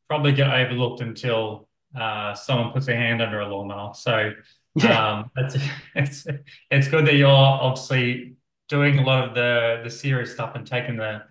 [0.09, 4.33] probably get overlooked until uh, someone puts a hand under a lawnmower so
[4.75, 5.13] yeah.
[5.13, 5.57] um, it's,
[5.95, 6.27] it's
[6.71, 8.35] it's good that you're obviously
[8.69, 11.23] doing a lot of the the serious stuff and taking the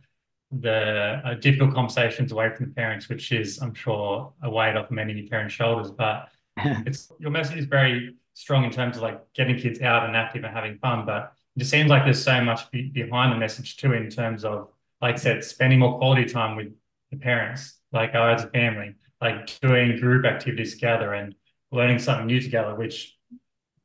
[0.52, 4.90] the uh, difficult conversations away from the parents, which is, I'm sure, a weight off
[4.90, 5.92] many parents' shoulders.
[5.92, 10.16] But it's your message is very strong in terms of like getting kids out and
[10.16, 11.06] active and having fun.
[11.06, 14.70] But it seems like there's so much be- behind the message too, in terms of,
[15.02, 16.68] like I said, spending more quality time with
[17.12, 21.36] the parents, like uh, as a family, like doing group activities together and
[21.72, 22.76] learning something new together.
[22.76, 23.18] Which,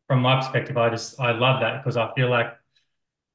[0.06, 2.56] from my perspective, I just I love that because I feel like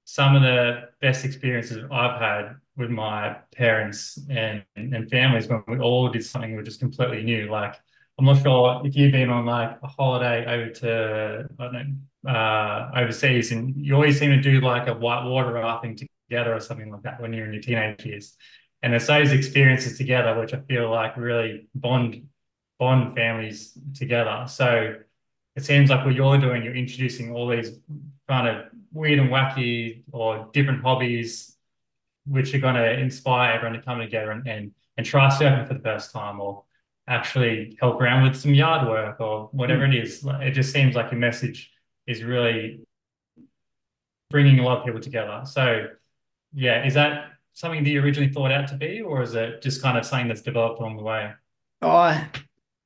[0.05, 5.79] some of the best experiences I've had with my parents and, and families when we
[5.79, 7.49] all did something which just completely new.
[7.51, 7.75] Like,
[8.19, 11.73] I'm not sure if you've been on like a holiday over to, I don't
[12.23, 15.97] know, uh, overseas and you always seem to do like a white water rafting
[16.29, 18.35] together or something like that when you're in your teenage years.
[18.83, 22.27] And it's those experiences together which I feel like really bond
[22.77, 24.43] bond families together.
[24.47, 24.95] So
[25.55, 27.71] it seems like what you're doing, you're introducing all these
[28.27, 31.55] kind of weird and wacky or different hobbies
[32.25, 35.73] which are going to inspire everyone to come together and, and, and try surfing for
[35.73, 36.65] the first time or
[37.09, 39.95] actually help around with some yard work or whatever mm.
[39.95, 40.23] it is.
[40.25, 41.71] It just seems like your message
[42.07, 42.81] is really
[44.29, 45.41] bringing a lot of people together.
[45.45, 45.87] So,
[46.53, 49.81] yeah, is that something that you originally thought out to be, or is it just
[49.81, 51.31] kind of something that's developed along the way?
[51.81, 52.25] Oh,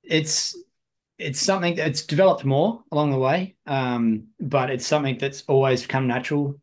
[0.02, 0.58] it's
[1.18, 6.08] it's something that's developed more along the way, um, but it's something that's always come
[6.08, 6.60] natural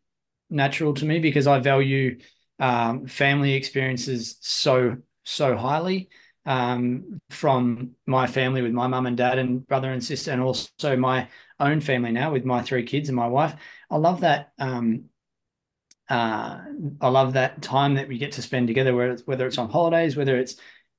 [0.49, 2.19] natural to me because I value
[2.59, 6.09] um, family experiences so so highly
[6.45, 10.95] um, from my family with my mum and dad and brother and sister, and also
[10.97, 11.27] my
[11.59, 13.55] own family now with my three kids and my wife.
[13.89, 14.51] I love that.
[14.57, 15.05] Um,
[16.09, 16.59] uh,
[16.99, 19.69] I love that time that we get to spend together, whether it's, whether it's on
[19.69, 20.55] holidays, whether it's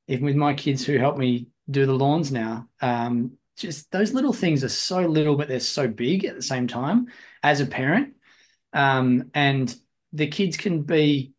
[0.08, 2.68] even with my kids who help me do the lawns now.
[2.80, 6.66] Um, just those little things are so little, but they're so big at the same
[6.66, 7.08] time
[7.42, 8.14] as a parent.
[8.72, 9.74] Um, and
[10.12, 11.32] the kids can be,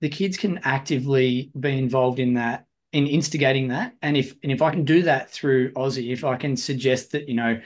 [0.00, 3.94] the kids can actively be involved in that, in instigating that.
[4.02, 7.28] And if and if I can do that through Ozzie, if I can suggest that
[7.28, 7.60] you know,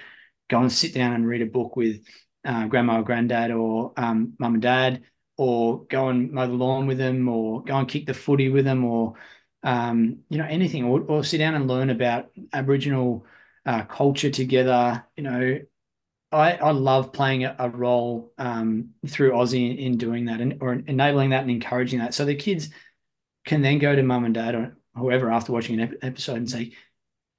[0.50, 2.04] go and sit down and read a book with
[2.44, 5.02] uh, grandma or granddad or um, mum and dad,
[5.36, 8.64] or go and mow the lawn with them, or go and kick the footy with
[8.64, 9.14] them, or
[9.62, 13.24] um, you know anything, or, or sit down and learn about Aboriginal
[13.64, 15.04] uh, culture together.
[15.16, 15.58] You know,
[16.32, 20.58] I, I love playing a, a role um, through Ozzie in, in, doing that and
[20.60, 22.14] or enabling that and encouraging that.
[22.14, 22.70] So the kids
[23.44, 26.72] can then go to mum and dad or whoever after watching an episode and say,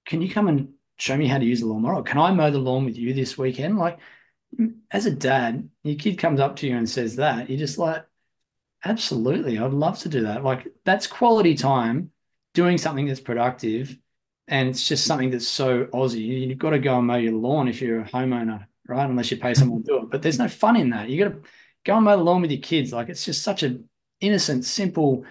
[0.05, 1.95] "Can you come and show me how to use the lawnmower?
[1.95, 3.99] Or can I mow the lawn with you this weekend?" Like,
[4.59, 7.77] mm, as a dad, your kid comes up to you and says that, you're just
[7.77, 8.05] like,
[8.85, 12.11] "Absolutely, I'd love to do that." Like, that's quality time
[12.53, 13.97] doing something that's productive
[14.47, 16.47] and it's just something that's so Aussie.
[16.47, 19.09] You've got to go and mow your lawn if you're a homeowner, right?
[19.09, 20.11] Unless you pay someone to do it.
[20.11, 21.09] But there's no fun in that.
[21.09, 21.41] You got to
[21.85, 22.91] go and mow the lawn with your kids.
[22.91, 23.87] Like it's just such an
[24.19, 25.25] innocent, simple,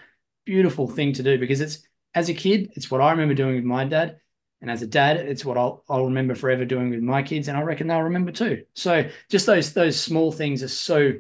[0.45, 3.65] beautiful thing to do because it's as a kid, it's what I remember doing with
[3.65, 4.19] my dad.
[4.61, 7.49] And as a dad, it's what I'll, I'll remember forever doing with my kids.
[7.49, 8.65] And I reckon they'll remember too.
[8.75, 11.15] So just those those small things are so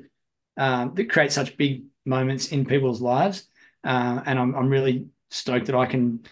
[0.56, 3.48] um, that create such big moments in people's lives.
[3.82, 6.24] Uh, and I'm, I'm really stoked that I can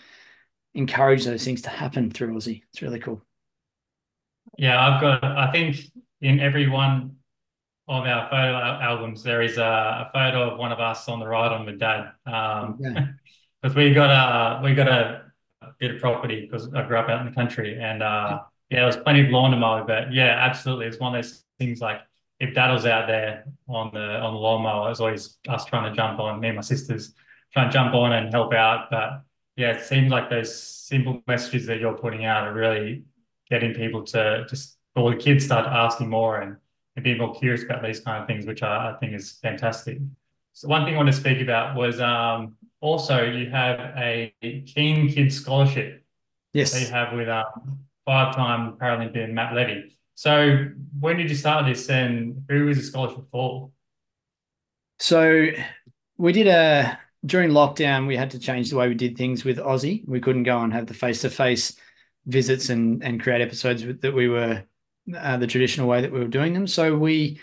[0.74, 2.62] encourage those things to happen through Ozzie.
[2.72, 3.22] It's really cool.
[4.56, 5.24] Yeah, I've got.
[5.24, 5.78] I think
[6.20, 7.16] in every one
[7.88, 11.26] of our photo albums, there is a, a photo of one of us on the
[11.26, 12.12] right on with Dad.
[12.24, 12.78] Um,
[13.60, 15.22] because we got a we got a,
[15.78, 18.86] bit of property because I grew up out in the country, and uh, yeah, there
[18.86, 19.84] was plenty of lawn to mow.
[19.86, 22.00] But yeah, absolutely, it's one of those things like
[22.38, 25.90] if Dad was out there on the on the lawnmower, it was always us trying
[25.90, 26.40] to jump on.
[26.40, 27.14] Me and my sisters
[27.52, 29.22] trying to jump on and help out, but
[29.56, 33.02] yeah, it seems like those simple messages that you're putting out are really
[33.50, 36.56] getting people to just, or the kids start asking more and,
[36.96, 39.98] and be more curious about these kind of things, which I, I think is fantastic.
[40.52, 45.12] So one thing I want to speak about was um, also you have a Keen
[45.12, 46.04] Kids Scholarship.
[46.52, 46.72] Yes.
[46.72, 49.96] That you have with um, five-time Paralympian Matt Levy.
[50.14, 50.66] So
[50.98, 53.70] when did you start this and who was the scholarship for?
[54.98, 55.46] So
[56.18, 59.58] we did a during lockdown, we had to change the way we did things with
[59.58, 60.04] Ozzie.
[60.06, 61.76] We couldn't go and have the face to face
[62.26, 64.62] visits and and create episodes that we were
[65.16, 66.66] uh, the traditional way that we were doing them.
[66.66, 67.40] So we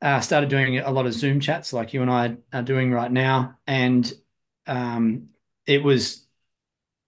[0.00, 3.10] uh, started doing a lot of Zoom chats, like you and I are doing right
[3.10, 4.12] now, and
[4.66, 5.28] um,
[5.66, 6.26] it was.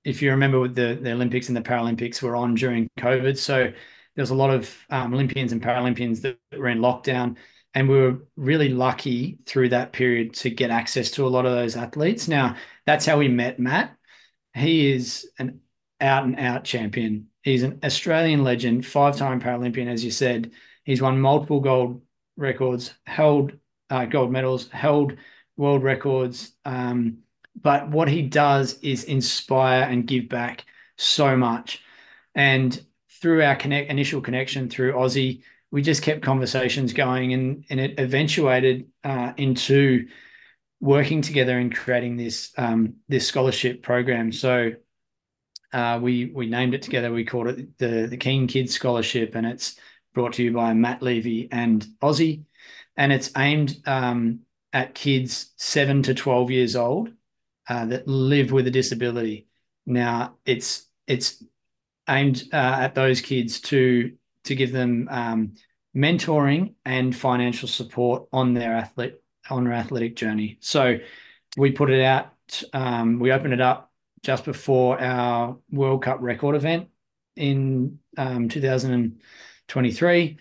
[0.05, 4.23] If you remember, the, the Olympics and the Paralympics were on during COVID, so there
[4.23, 7.37] was a lot of um, Olympians and Paralympians that were in lockdown
[7.75, 11.53] and we were really lucky through that period to get access to a lot of
[11.53, 12.29] those athletes.
[12.29, 13.97] Now, that's how we met Matt.
[14.55, 15.61] He is an
[16.01, 17.29] out and out champion.
[17.43, 20.53] He's an Australian legend, five time Paralympian, as you said.
[20.85, 22.03] He's won multiple gold
[22.37, 23.53] records, held
[23.91, 25.17] uh, gold medals, held
[25.57, 26.53] world records.
[26.65, 27.19] Um,
[27.61, 30.65] but what he does is inspire and give back
[30.97, 31.83] so much.
[32.35, 32.85] And
[33.21, 37.99] through our connect initial connection through Ozzie, we just kept conversations going and, and it
[37.99, 40.07] eventuated uh, into
[40.81, 44.31] working together and creating this um, this scholarship program.
[44.33, 44.73] So
[45.73, 47.13] uh, we we named it together.
[47.13, 49.77] We called it the the Keen Kids Scholarship, and it's
[50.13, 52.45] brought to you by Matt Levy and Ozzie,
[52.97, 54.41] and it's aimed um,
[54.73, 57.11] at kids seven to twelve years old
[57.69, 59.47] uh, that live with a disability.
[59.87, 61.43] Now it's it's
[62.09, 64.13] aimed uh, at those kids to
[64.45, 65.55] to give them um,
[65.97, 69.17] mentoring and financial support on their athlete
[69.51, 70.59] on their athletic journey.
[70.61, 70.99] So
[71.57, 72.33] we put it out.
[72.73, 73.93] Um, we opened it up
[74.23, 76.89] just before our World Cup record event
[77.37, 80.39] in um, 2023.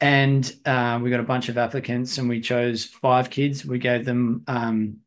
[0.00, 3.64] And uh, we got a bunch of applicants, and we chose five kids.
[3.64, 4.98] We gave them um,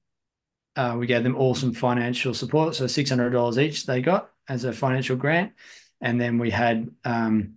[0.76, 4.30] uh, we gave them all some financial support, so six hundred dollars each they got
[4.47, 5.53] as a financial grant,
[6.01, 7.55] and then we had um,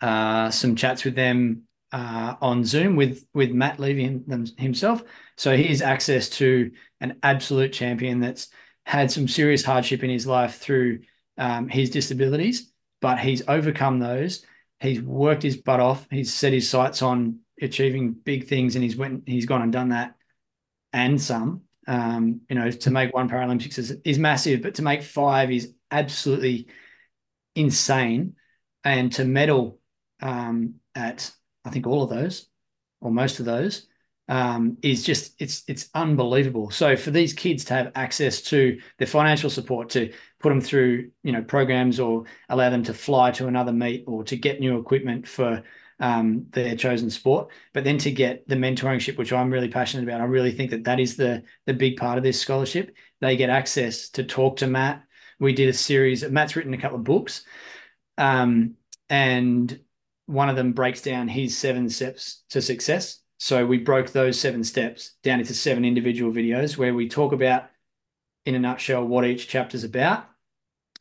[0.00, 4.20] uh, some chats with them uh, on Zoom with with Matt Levy
[4.56, 5.02] himself.
[5.36, 8.48] So he has access to an absolute champion that's
[8.84, 11.00] had some serious hardship in his life through
[11.36, 14.44] um, his disabilities, but he's overcome those.
[14.80, 16.06] He's worked his butt off.
[16.10, 19.24] He's set his sights on achieving big things, and he's went.
[19.26, 20.14] He's gone and done that,
[20.92, 21.62] and some.
[21.88, 25.72] Um, you know, to make one Paralympics is, is massive, but to make five is
[25.90, 26.68] absolutely
[27.54, 28.34] insane.
[28.84, 29.80] And to medal
[30.20, 31.30] um, at
[31.64, 32.46] I think all of those
[33.00, 33.86] or most of those
[34.28, 36.70] um, is just it's it's unbelievable.
[36.70, 41.10] So for these kids to have access to the financial support to put them through
[41.22, 44.78] you know programs or allow them to fly to another meet or to get new
[44.78, 45.62] equipment for
[46.00, 50.20] um, their chosen sport, but then to get the mentoringship, which I'm really passionate about.
[50.20, 52.94] I really think that that is the the big part of this scholarship.
[53.20, 55.04] They get access to talk to Matt.
[55.40, 56.28] We did a series.
[56.28, 57.44] Matt's written a couple of books,
[58.16, 58.74] um,
[59.08, 59.80] and
[60.26, 64.64] one of them breaks down his seven steps to success so we broke those seven
[64.64, 67.66] steps down into seven individual videos where we talk about,
[68.44, 70.26] in a nutshell, what each chapter's about,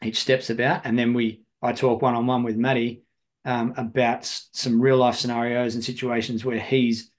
[0.04, 3.02] each step's about, and then we I talk one on one with Maddie
[3.46, 7.12] um, about some real life scenarios and situations where he's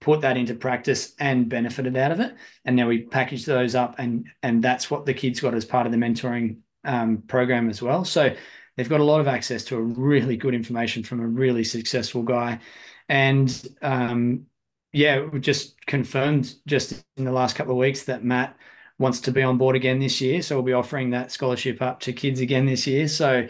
[0.00, 2.34] put that into practice and benefited out of it.
[2.64, 5.86] And now we package those up, and and that's what the kids got as part
[5.86, 8.04] of the mentoring um, program as well.
[8.04, 8.34] So
[8.76, 12.22] they've got a lot of access to a really good information from a really successful
[12.22, 12.60] guy,
[13.08, 14.46] and um,
[14.92, 18.56] yeah, we just confirmed just in the last couple of weeks that Matt
[18.98, 20.42] wants to be on board again this year.
[20.42, 23.06] So we'll be offering that scholarship up to kids again this year.
[23.06, 23.46] So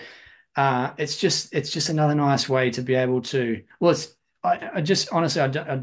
[0.59, 3.63] uh, it's just it's just another nice way to be able to.
[3.79, 5.83] Well, it's I, I just honestly I, I,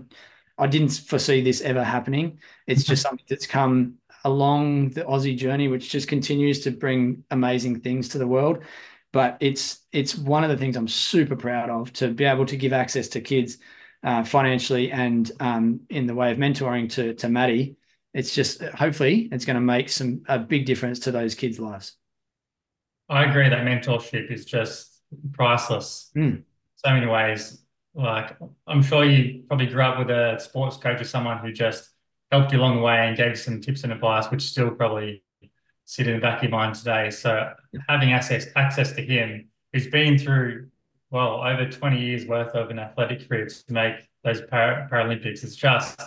[0.58, 2.40] I didn't foresee this ever happening.
[2.68, 7.80] It's just something that's come along the Ozzie journey, which just continues to bring amazing
[7.80, 8.66] things to the world.
[9.14, 12.58] But it's it's one of the things I'm super proud of to be able to
[12.58, 13.60] give access to kids
[14.04, 17.78] uh, financially and um, in the way of mentoring to to Maddie,
[18.14, 21.96] it's just hopefully it's going to make some a big difference to those kids' lives.
[23.10, 25.02] I agree that mentorship is just
[25.34, 26.12] priceless.
[26.16, 26.44] Mm.
[26.76, 27.62] So many ways.
[27.94, 28.38] Like
[28.68, 31.90] I'm sure you probably grew up with a sports coach or someone who just
[32.32, 35.24] helped you along the way and gave you some tips and advice, which still probably
[35.86, 37.10] sit in the back of your mind today.
[37.12, 37.52] So
[37.88, 40.68] having access access to him who's been through
[41.12, 45.44] well, over 20 years worth of an athletic career to make those Par- Paralympics.
[45.44, 45.98] is just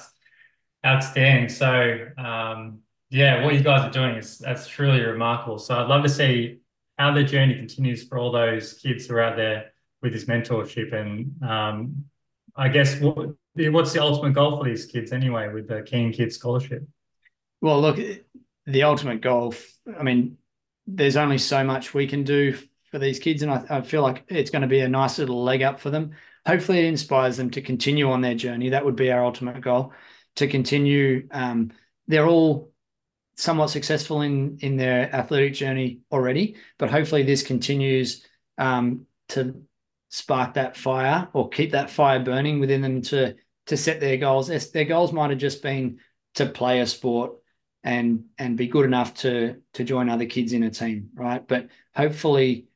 [0.84, 1.49] outstanding.
[1.49, 5.59] So, um, yeah, what you guys are doing is that's truly remarkable.
[5.59, 6.59] So, I'd love to see
[6.99, 9.72] how the journey continues for all those kids who are out there
[10.03, 10.92] with this mentorship.
[10.92, 12.05] And um,
[12.57, 16.36] I guess what, what's the ultimate goal for these kids anyway with the Keen Kids
[16.36, 16.82] Scholarship?
[17.61, 17.99] Well, look,
[18.66, 19.55] the ultimate goal,
[19.99, 20.38] I mean,
[20.86, 22.57] there's only so much we can do
[22.90, 25.42] for these kids, and I, I feel like it's going to be a nice little
[25.42, 26.12] leg up for them.
[26.46, 28.70] Hopefully, it inspires them to continue on their journey.
[28.70, 29.92] That would be our ultimate goal.
[30.36, 31.72] To continue, um,
[32.07, 32.72] they're all
[33.39, 38.26] somewhat successful in in their athletic journey already, but hopefully, this continues
[38.59, 39.62] um, to
[40.11, 43.36] spark that fire or keep that fire burning within them to
[43.66, 44.49] to set their goals.
[44.72, 46.01] Their goals might have just been
[46.34, 47.34] to play a sport
[47.84, 51.47] and and be good enough to to join other kids in a team, right?
[51.47, 52.66] But hopefully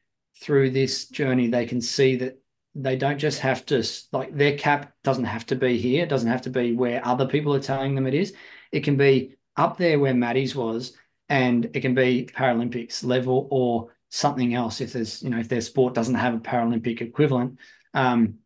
[0.41, 2.39] through this journey, they can see that
[2.75, 6.05] they don't just have to like their cap doesn't have to be here.
[6.05, 8.33] It doesn't have to be where other people are telling them it is.
[8.71, 10.97] It can be up there where Maddie's was,
[11.29, 14.81] and it can be Paralympics level or something else.
[14.81, 17.59] If there's you know if their sport doesn't have a Paralympic equivalent,
[17.95, 18.39] um,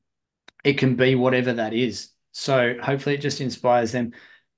[0.65, 2.11] it can be whatever that is.
[2.33, 4.13] So hopefully, it just inspires them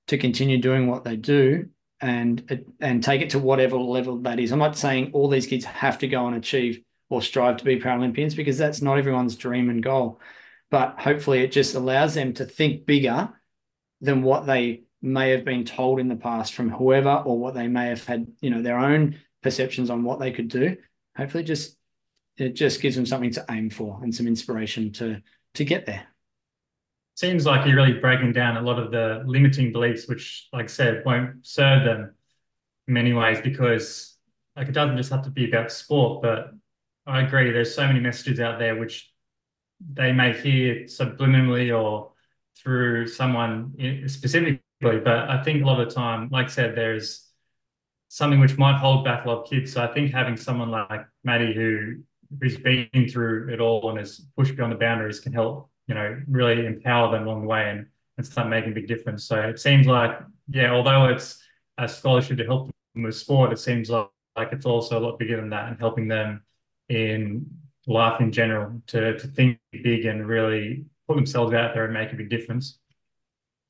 [0.09, 1.69] to continue doing what they do
[2.01, 4.53] and and take it to whatever level that is.
[4.53, 6.81] I'm not saying all these kids have to go and achieve
[7.11, 10.21] or strive to be Paralympians because that's not everyone's dream and goal.
[10.71, 13.31] But hopefully, it just allows them to think bigger
[14.01, 17.69] than what they may have been told in the past from whoever or what they
[17.69, 20.77] may have had, you know, their own perceptions on what they could do.
[21.17, 21.77] Hopefully, just
[22.37, 25.21] it just gives them something to aim for and some inspiration to
[25.55, 26.07] to get there.
[27.15, 30.69] Seems like you're really breaking down a lot of the limiting beliefs, which, like I
[30.69, 32.15] said, won't serve them
[32.87, 34.17] in many ways because
[34.57, 36.53] like it doesn't just have to be about sport, but
[37.07, 37.51] I agree.
[37.51, 39.13] There's so many messages out there which
[39.93, 42.13] they may hear subliminally or
[42.57, 46.77] through someone eh, specifically, but I think a lot of the time, like I said,
[46.77, 47.29] there's
[48.09, 49.73] something which might hold back a lot of kids.
[49.73, 51.97] So I think having someone like Maddie who
[52.41, 56.21] who's been through it all and has pushed beyond the boundaries can help, you know,
[56.29, 59.25] really empower them along the way and, and start making a big difference.
[59.25, 60.19] So it seems like,
[60.49, 61.43] yeah, although it's
[61.79, 65.19] a scholarship to help them with sport, it seems like, like it's also a lot
[65.19, 66.43] bigger than that and helping them
[66.89, 67.47] in
[67.87, 72.13] life in general to, to think big and really put themselves out there and make
[72.13, 72.79] a big difference.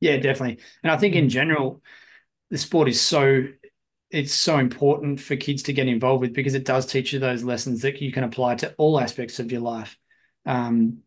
[0.01, 0.63] Yeah, definitely.
[0.83, 1.83] And I think in general,
[2.51, 3.45] the sport is so
[4.11, 7.45] it's so important for kids to get involved with because it does teach you those
[7.45, 9.99] lessons that you can apply to all aspects of your life.
[10.47, 10.99] Um,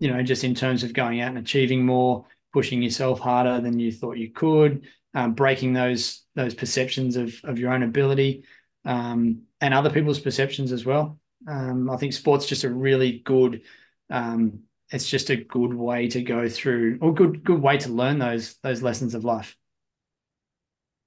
[0.00, 3.78] you know, just in terms of going out and achieving more, pushing yourself harder than
[3.78, 8.44] you thought you could, um, breaking those those perceptions of of your own ability
[8.84, 11.18] um, and other people's perceptions as well.
[11.48, 13.62] Um, I think sports just a really good.
[14.10, 14.60] Um,
[14.90, 18.56] it's just a good way to go through, or good good way to learn those
[18.62, 19.56] those lessons of life.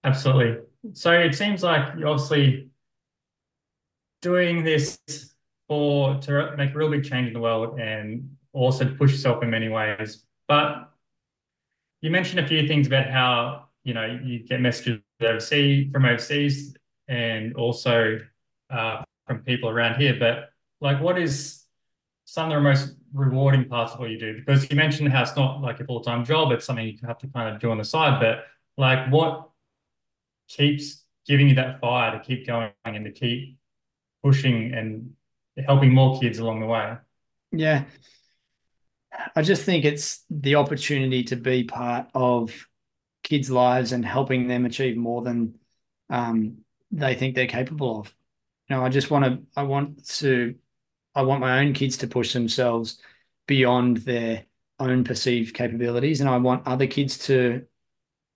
[0.04, 0.64] Absolutely.
[0.94, 2.70] So it seems like you're obviously
[4.22, 5.00] doing this
[5.68, 9.44] for to make a real big change in the world and also to push yourself
[9.44, 10.26] in many ways.
[10.48, 10.92] But
[12.02, 16.76] you mentioned a few things about how you know you get messages overseas from overseas
[17.08, 18.20] and also
[18.70, 20.16] uh, from people around here.
[20.20, 20.50] But
[20.82, 21.64] like, what is
[22.26, 24.36] some of the most rewarding parts of what you do?
[24.36, 27.18] Because you mentioned how it's not like a full time job; it's something you have
[27.20, 28.20] to kind of do on the side.
[28.20, 28.46] But
[28.78, 29.50] like, what
[30.48, 33.58] keeps giving you that fire to keep going and to keep
[34.24, 35.12] pushing and
[35.66, 36.96] helping more kids along the way?
[37.52, 37.86] Yeah.
[39.36, 42.68] I just think it's the opportunity to be part of
[43.24, 45.56] kids' lives and helping them achieve more than
[46.10, 46.60] um,
[46.92, 48.16] they think they're capable of.
[48.70, 50.56] You know, I just want to, I want to,
[51.16, 53.02] I want my own kids to push themselves
[53.48, 54.46] beyond their
[54.80, 57.66] own perceived capabilities, and I want other kids to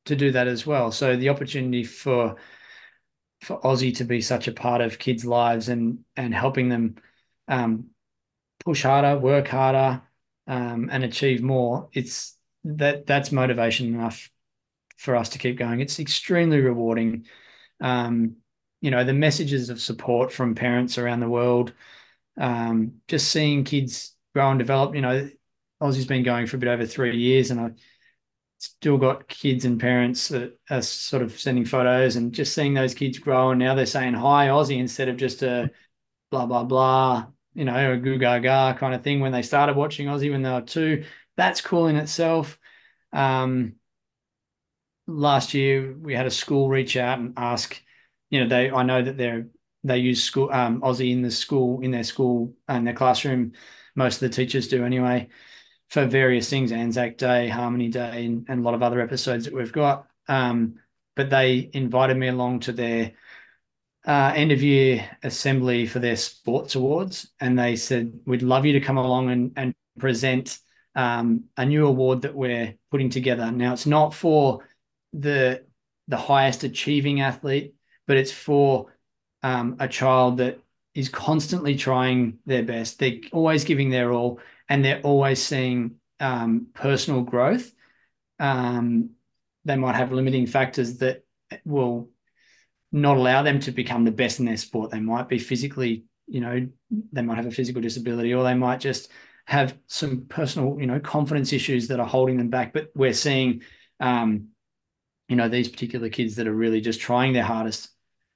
[0.05, 0.91] to do that as well.
[0.91, 2.35] So the opportunity for
[3.41, 6.95] for Ozzie to be such a part of kids' lives and and helping them
[7.47, 7.87] um,
[8.63, 10.01] push harder, work harder,
[10.47, 11.89] um, and achieve more.
[11.93, 14.29] It's that that's motivation enough
[14.97, 15.81] for us to keep going.
[15.81, 17.25] It's extremely rewarding.
[17.81, 18.37] Um,
[18.81, 21.73] you know, the messages of support from parents around the world,
[22.37, 24.95] um, just seeing kids grow and develop.
[24.95, 25.29] You know,
[25.81, 27.71] Ozzie's been going for a bit over three years, and I
[28.59, 32.93] still got kids and parents that are sort of sending photos and just seeing those
[32.93, 33.51] kids grow.
[33.51, 35.71] And now they're saying hi Ozzie instead of just a
[36.31, 40.09] blah blah blah, you know, a goo gaga kind of thing when they started watching
[40.09, 41.05] Ozzie when they were two.
[41.37, 42.57] That's cool in itself.
[43.13, 43.75] Um,
[45.07, 47.79] last year we had a school reach out and ask,
[48.29, 49.47] you know, they I know that they're
[49.85, 53.53] they use school um, Ozzie in the school in their school and their classroom.
[53.95, 55.29] Most of the teachers do anyway
[55.89, 59.53] for various things, Anzac Day, Harmony Day, and, and a lot of other episodes that
[59.53, 60.07] we've got.
[60.27, 60.75] Um,
[61.15, 63.13] but they invited me along to their
[64.05, 68.73] uh, end of year assembly for their sports awards, and they said we'd love you
[68.73, 70.59] to come along and, and present
[70.95, 73.51] um, a new award that we're putting together.
[73.51, 74.67] Now it's not for
[75.13, 75.63] the
[76.07, 77.75] the highest achieving athlete,
[78.07, 78.94] but it's for
[79.45, 80.59] um, a child that
[80.95, 82.97] is constantly trying their best.
[82.97, 87.71] They're always giving their all, and they're always seeing um, personal growth.
[88.39, 89.11] Um,
[89.63, 91.25] they might have limiting factors that
[91.63, 92.09] will
[92.91, 94.89] not allow them to become the best in their sport.
[94.89, 96.67] They might be physically, you know,
[97.11, 99.11] they might have a physical disability, or they might just
[99.45, 102.73] have some personal, you know, confidence issues that are holding them back.
[102.73, 103.61] But we're seeing,
[103.99, 104.47] um,
[105.29, 107.91] you know, these particular kids that are really just trying their hardest.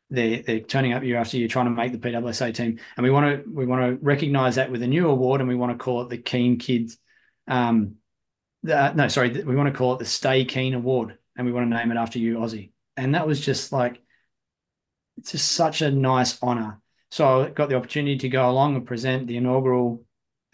[0.10, 3.12] They're, they're turning up year after year trying to make the PWSA team, and we
[3.12, 5.84] want to we want to recognise that with a new award, and we want to
[5.84, 6.98] call it the Keen Kids.
[7.48, 7.96] Um,
[8.64, 11.70] the, no, sorry, we want to call it the Stay Keen Award, and we want
[11.70, 12.74] to name it after you, Ozzie.
[12.98, 14.02] And that was just like
[15.18, 16.80] it's just such a nice honor.
[17.12, 20.06] So I got the opportunity to go along and present the inaugural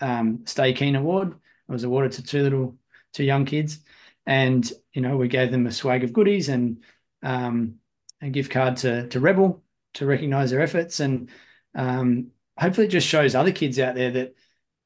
[0.01, 1.29] um, Stay Keen Award.
[1.29, 2.77] It was awarded to two little,
[3.13, 3.79] two young kids,
[4.25, 6.83] and you know we gave them a swag of goodies and
[7.23, 7.75] um,
[8.21, 9.63] a gift card to to Rebel
[9.95, 11.29] to recognise their efforts, and
[11.73, 14.35] um, hopefully it just shows other kids out there that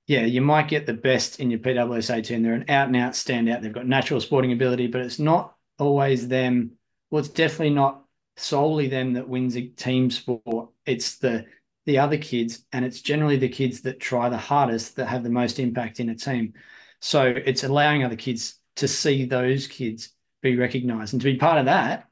[0.07, 2.41] yeah, you might get the best in your PWSA team.
[2.41, 3.61] They're an out and out standout.
[3.61, 6.71] They've got natural sporting ability, but it's not always them.
[7.11, 8.03] Well, it's definitely not
[8.35, 10.69] solely them that wins a team sport.
[10.85, 11.45] It's the
[11.85, 15.29] the other kids, and it's generally the kids that try the hardest that have the
[15.29, 16.53] most impact in a team.
[17.01, 20.09] So it's allowing other kids to see those kids
[20.41, 22.07] be recognized and to be part of that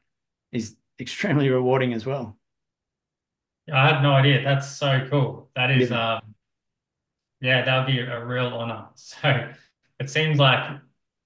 [0.51, 2.37] is extremely rewarding as well.
[3.71, 4.43] I had no idea.
[4.43, 5.49] That's so cool.
[5.55, 6.35] That is, yeah, um,
[7.41, 8.87] yeah that would be a real honor.
[8.95, 9.49] So
[9.99, 10.79] it seems like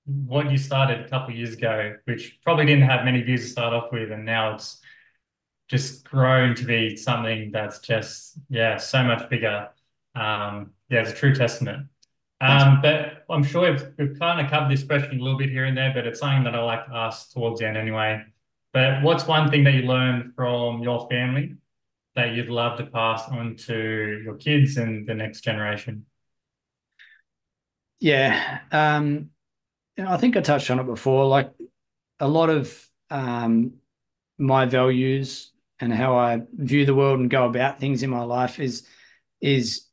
[0.05, 3.73] what you started a couple years ago, which probably didn't have many views to start
[3.73, 4.81] off with, and now it's
[5.69, 9.69] just grown to be something that's just yeah so much bigger.
[10.15, 11.87] Um, yeah, it's a true testament.
[12.41, 15.65] Um, but I'm sure we've, we've kind of covered this question a little bit here
[15.65, 18.23] and there, but it's something that I like to ask towards the end anyway.
[18.73, 21.55] But what's one thing that you learned from your family
[22.15, 26.05] that you'd love to pass on to your kids and the next generation?
[27.99, 29.29] Yeah, um,
[29.97, 31.25] I think I touched on it before.
[31.27, 31.51] Like
[32.19, 33.73] a lot of um,
[34.37, 38.59] my values and how I view the world and go about things in my life
[38.59, 38.87] is
[39.41, 39.85] is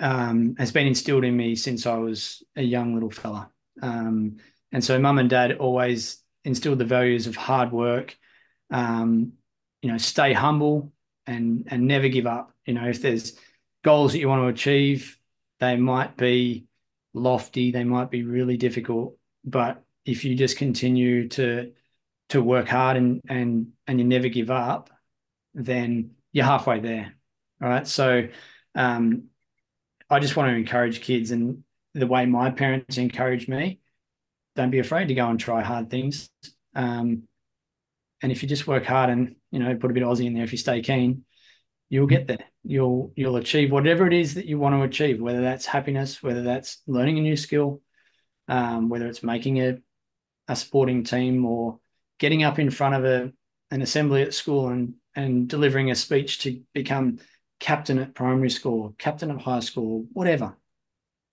[0.00, 3.50] um, has been instilled in me since I was a young little fella.
[3.82, 4.36] Um,
[4.72, 8.16] and so, mum and dad always instilled the values of hard work,
[8.70, 9.34] um,
[9.82, 10.92] you know, stay humble
[11.26, 12.52] and and never give up.
[12.66, 13.38] You know, if there's
[13.84, 15.18] goals that you want to achieve,
[15.60, 16.66] they might be
[17.14, 21.72] lofty, they might be really difficult, but if you just continue to
[22.30, 24.90] to work hard and and and you never give up,
[25.54, 27.14] then you're halfway there.
[27.62, 27.86] All right.
[27.86, 28.28] So
[28.74, 29.24] um,
[30.08, 33.80] I just want to encourage kids and the way my parents encouraged me,
[34.58, 36.28] don't be afraid to go and try hard things.
[36.74, 37.22] Um,
[38.20, 40.34] and if you just work hard and you know put a bit of Ozzie in
[40.34, 41.24] there, if you stay keen,
[41.88, 42.44] you'll get there.
[42.64, 46.42] You'll you'll achieve whatever it is that you want to achieve, whether that's happiness, whether
[46.42, 47.80] that's learning a new skill,
[48.48, 49.78] um, whether it's making a
[50.48, 51.78] a sporting team or
[52.18, 53.32] getting up in front of a
[53.70, 57.18] an assembly at school and and delivering a speech to become
[57.60, 60.56] captain at primary school, captain at high school, whatever.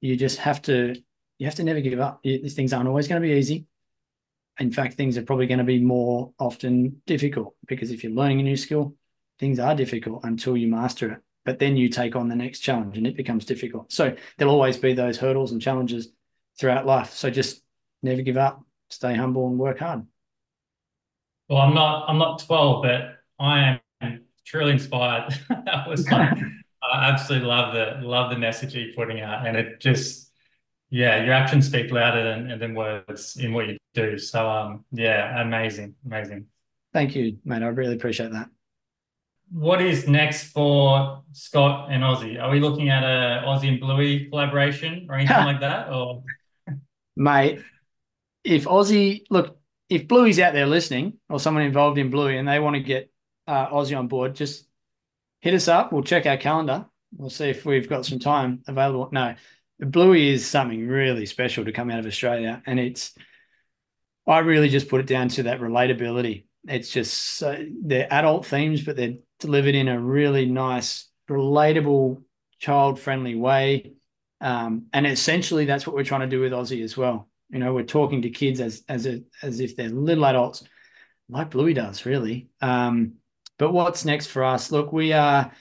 [0.01, 0.95] You just have to
[1.37, 2.21] you have to never give up.
[2.23, 3.65] These things aren't always going to be easy.
[4.59, 8.39] In fact, things are probably going to be more often difficult because if you're learning
[8.39, 8.95] a new skill,
[9.39, 11.19] things are difficult until you master it.
[11.43, 13.91] But then you take on the next challenge and it becomes difficult.
[13.91, 16.09] So there'll always be those hurdles and challenges
[16.57, 17.11] throughout life.
[17.11, 17.61] So just
[18.01, 20.05] never give up, stay humble and work hard.
[21.49, 23.01] Well, I'm not I'm not 12, but
[23.39, 25.33] I am truly inspired.
[25.49, 26.37] that was like,
[26.83, 30.24] I absolutely love the love the message you're putting out, and it just
[30.95, 34.17] yeah, your actions speak louder than than words in what you do.
[34.17, 36.45] So um, yeah, amazing, amazing.
[36.93, 37.63] Thank you, mate.
[37.63, 38.47] I really appreciate that.
[39.51, 42.39] What is next for Scott and Ozzie?
[42.39, 45.91] Are we looking at a Ozzie and Bluey collaboration or anything like that?
[45.91, 46.23] Or
[47.17, 47.59] mate,
[48.45, 49.57] if Ozzie look,
[49.89, 53.11] if Bluey's out there listening or someone involved in Bluey and they want to get
[53.47, 54.65] uh, Ozzie on board, just
[55.41, 55.91] hit us up.
[55.91, 56.85] We'll check our calendar.
[57.17, 59.09] We'll see if we've got some time available.
[59.11, 59.35] No,
[59.79, 63.13] Bluey is something really special to come out of Australia, and it's.
[64.27, 66.45] I really just put it down to that relatability.
[66.67, 72.23] It's just so, they're adult themes, but they're delivered in a really nice, relatable,
[72.57, 73.93] child-friendly way.
[74.41, 77.29] Um, and essentially, that's what we're trying to do with Ozzie as well.
[77.51, 80.63] You know, we're talking to kids as as a, as if they're little adults,
[81.29, 82.49] like Bluey does, really.
[82.61, 83.15] Um,
[83.59, 84.71] but what's next for us?
[84.71, 85.51] Look, we are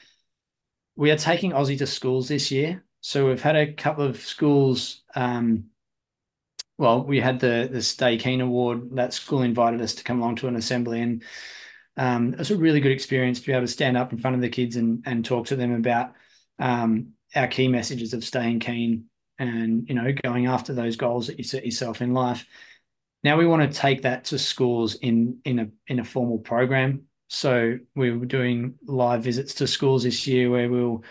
[0.96, 2.82] we are taking Ozzie to schools this year.
[3.06, 5.02] So we've had a couple of schools.
[5.14, 5.64] Um,
[6.78, 8.96] well, we had the the Stay Keen Award.
[8.96, 11.22] That school invited us to come along to an assembly, and
[11.98, 14.36] um, it was a really good experience to be able to stand up in front
[14.36, 16.14] of the kids and and talk to them about
[16.58, 19.04] um, our key messages of staying keen
[19.38, 22.46] and you know going after those goals that you set yourself in life.
[23.22, 27.02] Now we want to take that to schools in in a in a formal program.
[27.28, 31.04] So we are doing live visits to schools this year where we'll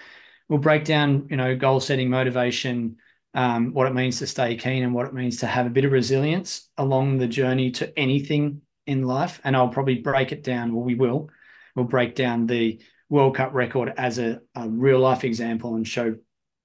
[0.54, 2.96] we'll break down, you know, goal setting, motivation,
[3.34, 5.84] um, what it means to stay keen, and what it means to have a bit
[5.84, 9.42] of resilience along the journey to anything in life.
[9.44, 10.76] And I'll probably break it down.
[10.76, 11.32] Well, we will.
[11.76, 12.80] We'll break down the
[13.10, 16.18] World Cup record as a, a real life example and show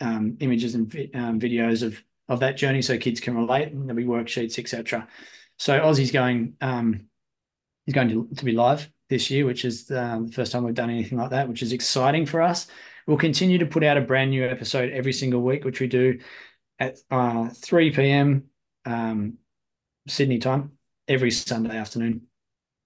[0.02, 3.72] um, images and vi- um, videos of of that journey so kids can relate.
[3.72, 5.08] And there'll be worksheets, etc.
[5.56, 6.56] So Ozzie's going.
[6.60, 7.06] Um,
[7.86, 10.74] he's going to, to be live this year, which is um, the first time we've
[10.74, 12.66] done anything like that, which is exciting for us.
[13.08, 16.18] We'll continue to put out a brand new episode every single week, which we do
[16.78, 18.44] at uh, 3 p.m.
[18.84, 19.38] Um,
[20.06, 20.72] Sydney time
[21.08, 22.26] every Sunday afternoon.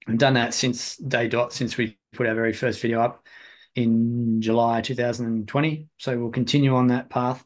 [0.06, 3.26] I've done that since day dot, since we put our very first video up
[3.74, 5.88] in July 2020.
[5.98, 7.44] So we'll continue on that path,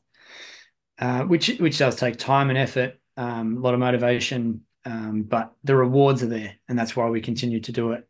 [0.98, 5.54] uh, which which does take time and effort, um, a lot of motivation, um, but
[5.64, 8.06] the rewards are there, and that's why we continue to do it.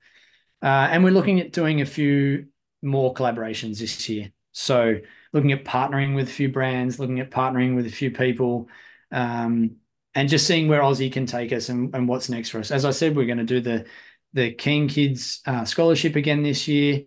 [0.61, 2.47] Uh, and we're looking at doing a few
[2.83, 4.33] more collaborations this year.
[4.59, 5.01] So
[5.35, 8.71] looking at partnering with a few brands, looking at partnering with a few people,
[9.13, 9.77] um,
[10.15, 12.71] and just seeing where Ozzie can take us and, and what's next for us.
[12.71, 13.85] As I said, we're going to do the
[14.33, 17.03] the Keen Kids uh, scholarship again this year.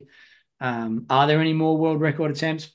[0.62, 2.72] Um, are there any more world record attempts?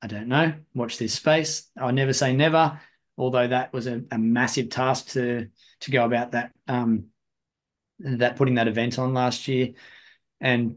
[0.00, 0.54] I don't know.
[0.72, 1.68] Watch this space.
[1.76, 2.80] I never say never,
[3.18, 5.48] although that was a, a massive task to
[5.80, 7.06] to go about that um,
[7.98, 9.72] that putting that event on last year.
[10.40, 10.76] And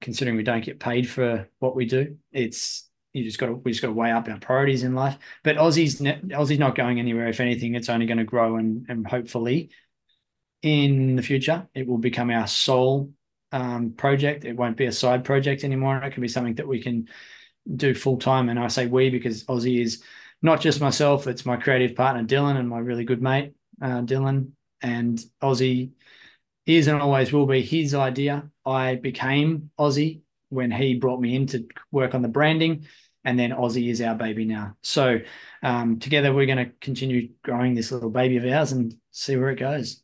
[0.00, 3.72] considering we don't get paid for what we do, it's you just got to we
[3.72, 5.18] just got to weigh up our priorities in life.
[5.42, 6.02] But Ozzie's
[6.34, 7.28] Ozzie's not going anywhere.
[7.28, 9.70] If anything, it's only going to grow and and hopefully
[10.62, 13.10] in the future it will become our sole
[13.52, 14.44] um, project.
[14.44, 15.98] It won't be a side project anymore.
[15.98, 17.08] It can be something that we can
[17.76, 18.48] do full time.
[18.48, 20.02] And I say we because Ozzie is
[20.42, 24.52] not just myself; it's my creative partner Dylan and my really good mate uh, Dylan
[24.82, 25.92] and Ozzie
[26.66, 28.48] is and always will be his idea.
[28.70, 32.86] I became Ozzie when he brought me in to work on the branding,
[33.24, 34.76] and then Ozzie is our baby now.
[34.82, 35.18] So
[35.62, 39.50] um, together we're going to continue growing this little baby of ours and see where
[39.50, 40.02] it goes.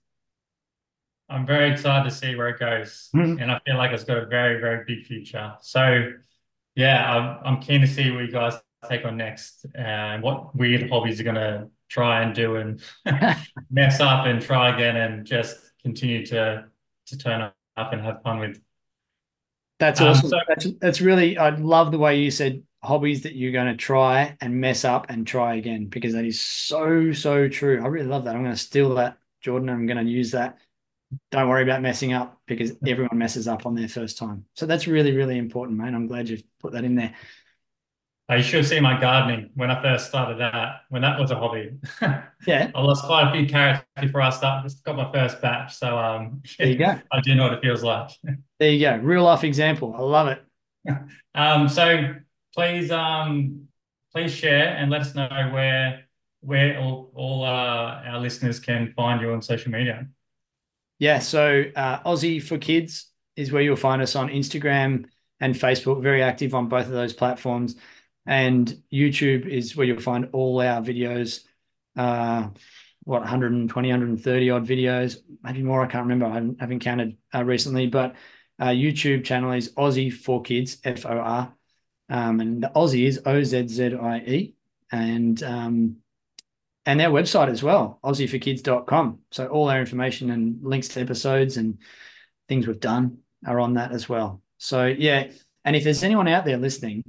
[1.29, 3.41] I'm very excited to see where it goes, mm-hmm.
[3.41, 5.55] and I feel like it's got a very, very big future.
[5.61, 6.13] So,
[6.77, 8.55] yeah, I'm, I'm keen to see what you guys
[8.89, 12.81] take on next, and what weird hobbies you're going to try and do and
[13.71, 16.67] mess up and try again, and just continue to
[17.07, 18.61] to turn up and have fun with.
[19.79, 20.31] That's um, awesome.
[20.31, 21.39] So, that's that's really.
[21.39, 25.07] I love the way you said hobbies that you're going to try and mess up
[25.09, 27.83] and try again because that is so so true.
[27.83, 28.35] I really love that.
[28.35, 29.69] I'm going to steal that, Jordan.
[29.69, 30.59] I'm going to use that
[31.31, 34.45] don't worry about messing up because everyone messes up on their first time.
[34.55, 35.95] So that's really, really important, man.
[35.95, 37.15] I'm glad you've put that in there.
[38.29, 41.73] You should see my gardening when I first started that, when that was a hobby.
[42.47, 42.71] Yeah.
[42.75, 45.75] I lost quite a few carrots before I started, just got my first batch.
[45.77, 46.97] So um there you go.
[47.13, 48.11] I do know what it feels like.
[48.59, 48.97] There you go.
[48.97, 49.95] Real life example.
[49.97, 50.43] I love it.
[51.35, 52.15] um so
[52.55, 53.67] please um
[54.13, 56.07] please share and let us know where
[56.41, 60.07] where all, all uh, our listeners can find you on social media.
[60.99, 65.07] Yeah, so uh, Ozzie for Kids is where you'll find us on Instagram
[65.41, 66.03] and Facebook.
[66.03, 67.75] Very active on both of those platforms,
[68.27, 71.45] and YouTube is where you'll find all our videos.
[71.97, 72.49] Uh,
[73.05, 75.81] what 120, 130 odd videos, maybe more.
[75.81, 76.27] I can't remember.
[76.27, 78.17] I haven't, counted uh, recently, but
[78.59, 81.55] uh, YouTube channel is Ozzie for Kids, F O R,
[82.09, 84.55] um, and the Ozzie is O Z Z I E,
[84.91, 85.97] and um,
[86.85, 89.21] and their website as well, ozzieforkids.com.
[89.31, 91.79] So all our information and links to episodes and
[92.49, 94.43] things we've done are on that as well.
[94.59, 95.31] So yeah,
[95.65, 97.05] and if there's anyone out there listening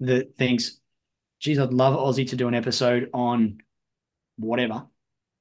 [0.00, 0.78] that thinks,
[1.40, 3.58] geez, I'd love Ozzie to do an episode on
[4.36, 4.86] whatever,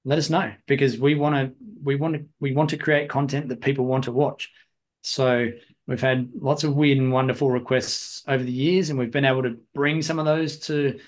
[0.05, 1.53] let us know because we want to
[1.83, 4.51] we want to we want to create content that people want to watch.
[5.01, 5.49] So
[5.87, 9.43] we've had lots of weird and wonderful requests over the years, and we've been able
[9.43, 10.99] to bring some of those to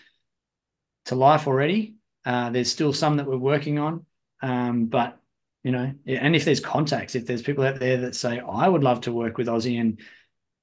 [1.05, 1.95] to life already
[2.25, 4.05] uh, there's still some that we're working on,
[4.41, 5.17] um, but
[5.63, 8.83] you know, and if there's contacts, if there's people out there that say I would
[8.83, 9.99] love to work with Ozzie and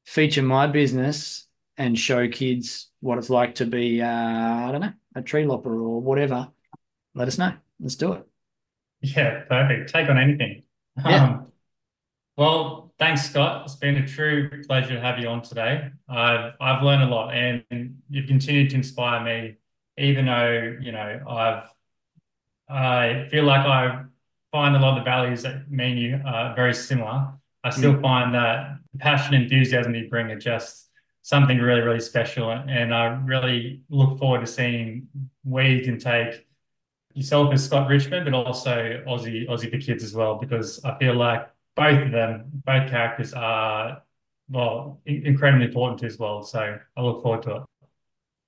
[0.07, 1.47] feature my business
[1.79, 5.81] and show kids what it's like to be, uh, I don't know, a tree lopper
[5.81, 6.49] or whatever,
[7.15, 7.55] let us know.
[7.81, 8.27] Let's do it.
[9.01, 9.91] Yeah, perfect.
[9.91, 10.65] Take on anything.
[11.05, 11.25] Yeah.
[11.25, 11.53] Um,
[12.37, 13.63] well, thanks, Scott.
[13.65, 15.91] It's been a true pleasure to have you on today.
[16.09, 17.65] I've I've learned a lot, and
[18.11, 19.57] you've continued to inspire me
[19.99, 21.65] even though you know I've
[22.69, 24.05] I feel like I
[24.53, 27.33] find a lot of the values that me and you are very similar.
[27.65, 28.03] I still mm.
[28.03, 30.88] find that the passion and enthusiasm you bring are just
[31.29, 32.51] something really, really special.
[32.51, 35.09] And I really look forward to seeing
[35.45, 36.47] where you can take
[37.13, 41.15] yourself as Scott Richmond, but also Ozzie Ozzie for kids as well, because I feel
[41.15, 44.03] like both of them, both characters are
[44.49, 46.43] well incredibly important as well.
[46.45, 47.63] So I look forward to it.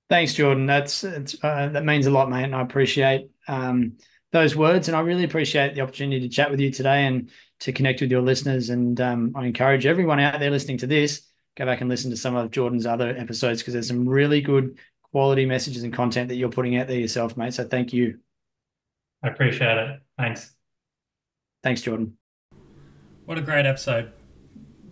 [0.09, 0.65] Thanks, Jordan.
[0.65, 3.99] That's uh, that means a lot, mate, and I appreciate um,
[4.33, 4.89] those words.
[4.89, 7.29] And I really appreciate the opportunity to chat with you today and
[7.59, 8.71] to connect with your listeners.
[8.71, 12.17] And um, I encourage everyone out there listening to this go back and listen to
[12.17, 14.79] some of Jordan's other episodes because there's some really good
[15.13, 17.55] quality messages and content that you're putting out there yourself, mate.
[17.55, 18.19] So thank you.
[19.23, 20.01] I appreciate it.
[20.19, 20.53] Thanks.
[21.63, 22.17] Thanks, Jordan.
[23.27, 24.13] What a great episode.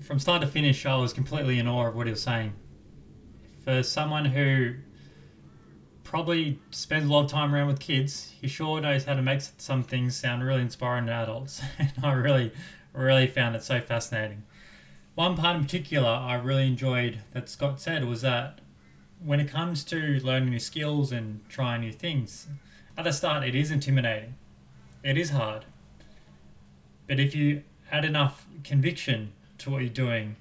[0.00, 2.52] From start to finish, I was completely in awe of what he was saying.
[3.64, 4.74] For someone who
[6.08, 8.32] probably spends a lot of time around with kids.
[8.40, 11.60] He sure knows how to make some things sound really inspiring to adults.
[11.78, 12.50] And I really,
[12.94, 14.42] really found it so fascinating.
[15.18, 18.60] One part in particular I really enjoyed that Scott said was that
[19.20, 22.46] when it comes to learning new skills and trying new things,
[22.96, 24.36] at the start it is intimidating.
[25.02, 25.64] It is hard.
[27.08, 30.36] But if you add enough conviction to what you're doing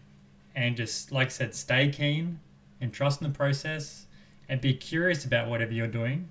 [0.53, 2.39] and just, like I said, stay keen
[2.79, 4.05] and trust in the process,
[4.47, 6.29] and be curious about whatever you're doing.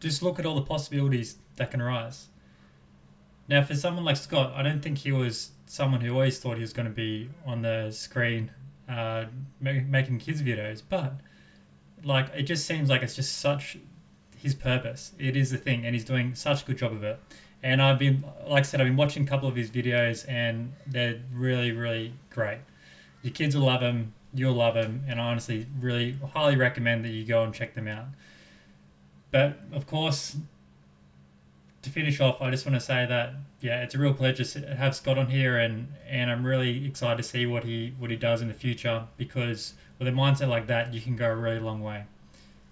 [0.00, 2.30] Just look at all the possibilities that can arise.
[3.46, 6.60] Now, for someone like Scott, I don't think he was someone who always thought he
[6.60, 8.50] was going to be on the screen
[8.88, 9.24] uh,
[9.58, 11.14] making kids videos, but
[12.04, 13.78] like it just seems like it's just such
[14.36, 15.12] his purpose.
[15.18, 17.18] It is the thing, and he's doing such a good job of it.
[17.62, 20.74] And I've been, like I said, I've been watching a couple of his videos, and
[20.86, 22.58] they're really, really great.
[23.22, 27.10] Your kids will love them you'll love them, and I honestly really highly recommend that
[27.10, 28.06] you go and check them out.
[29.30, 30.36] But of course,
[31.82, 34.74] to finish off, I just want to say that yeah, it's a real pleasure to
[34.74, 38.16] have Scott on here, and and I'm really excited to see what he what he
[38.16, 41.60] does in the future because with a mindset like that, you can go a really
[41.60, 42.04] long way.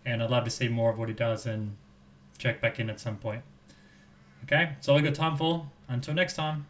[0.04, 1.76] And I'd love to see more of what he does and
[2.38, 3.42] check back in at some point.
[4.44, 5.66] Okay, that's all we got time for.
[5.88, 6.66] Until next time.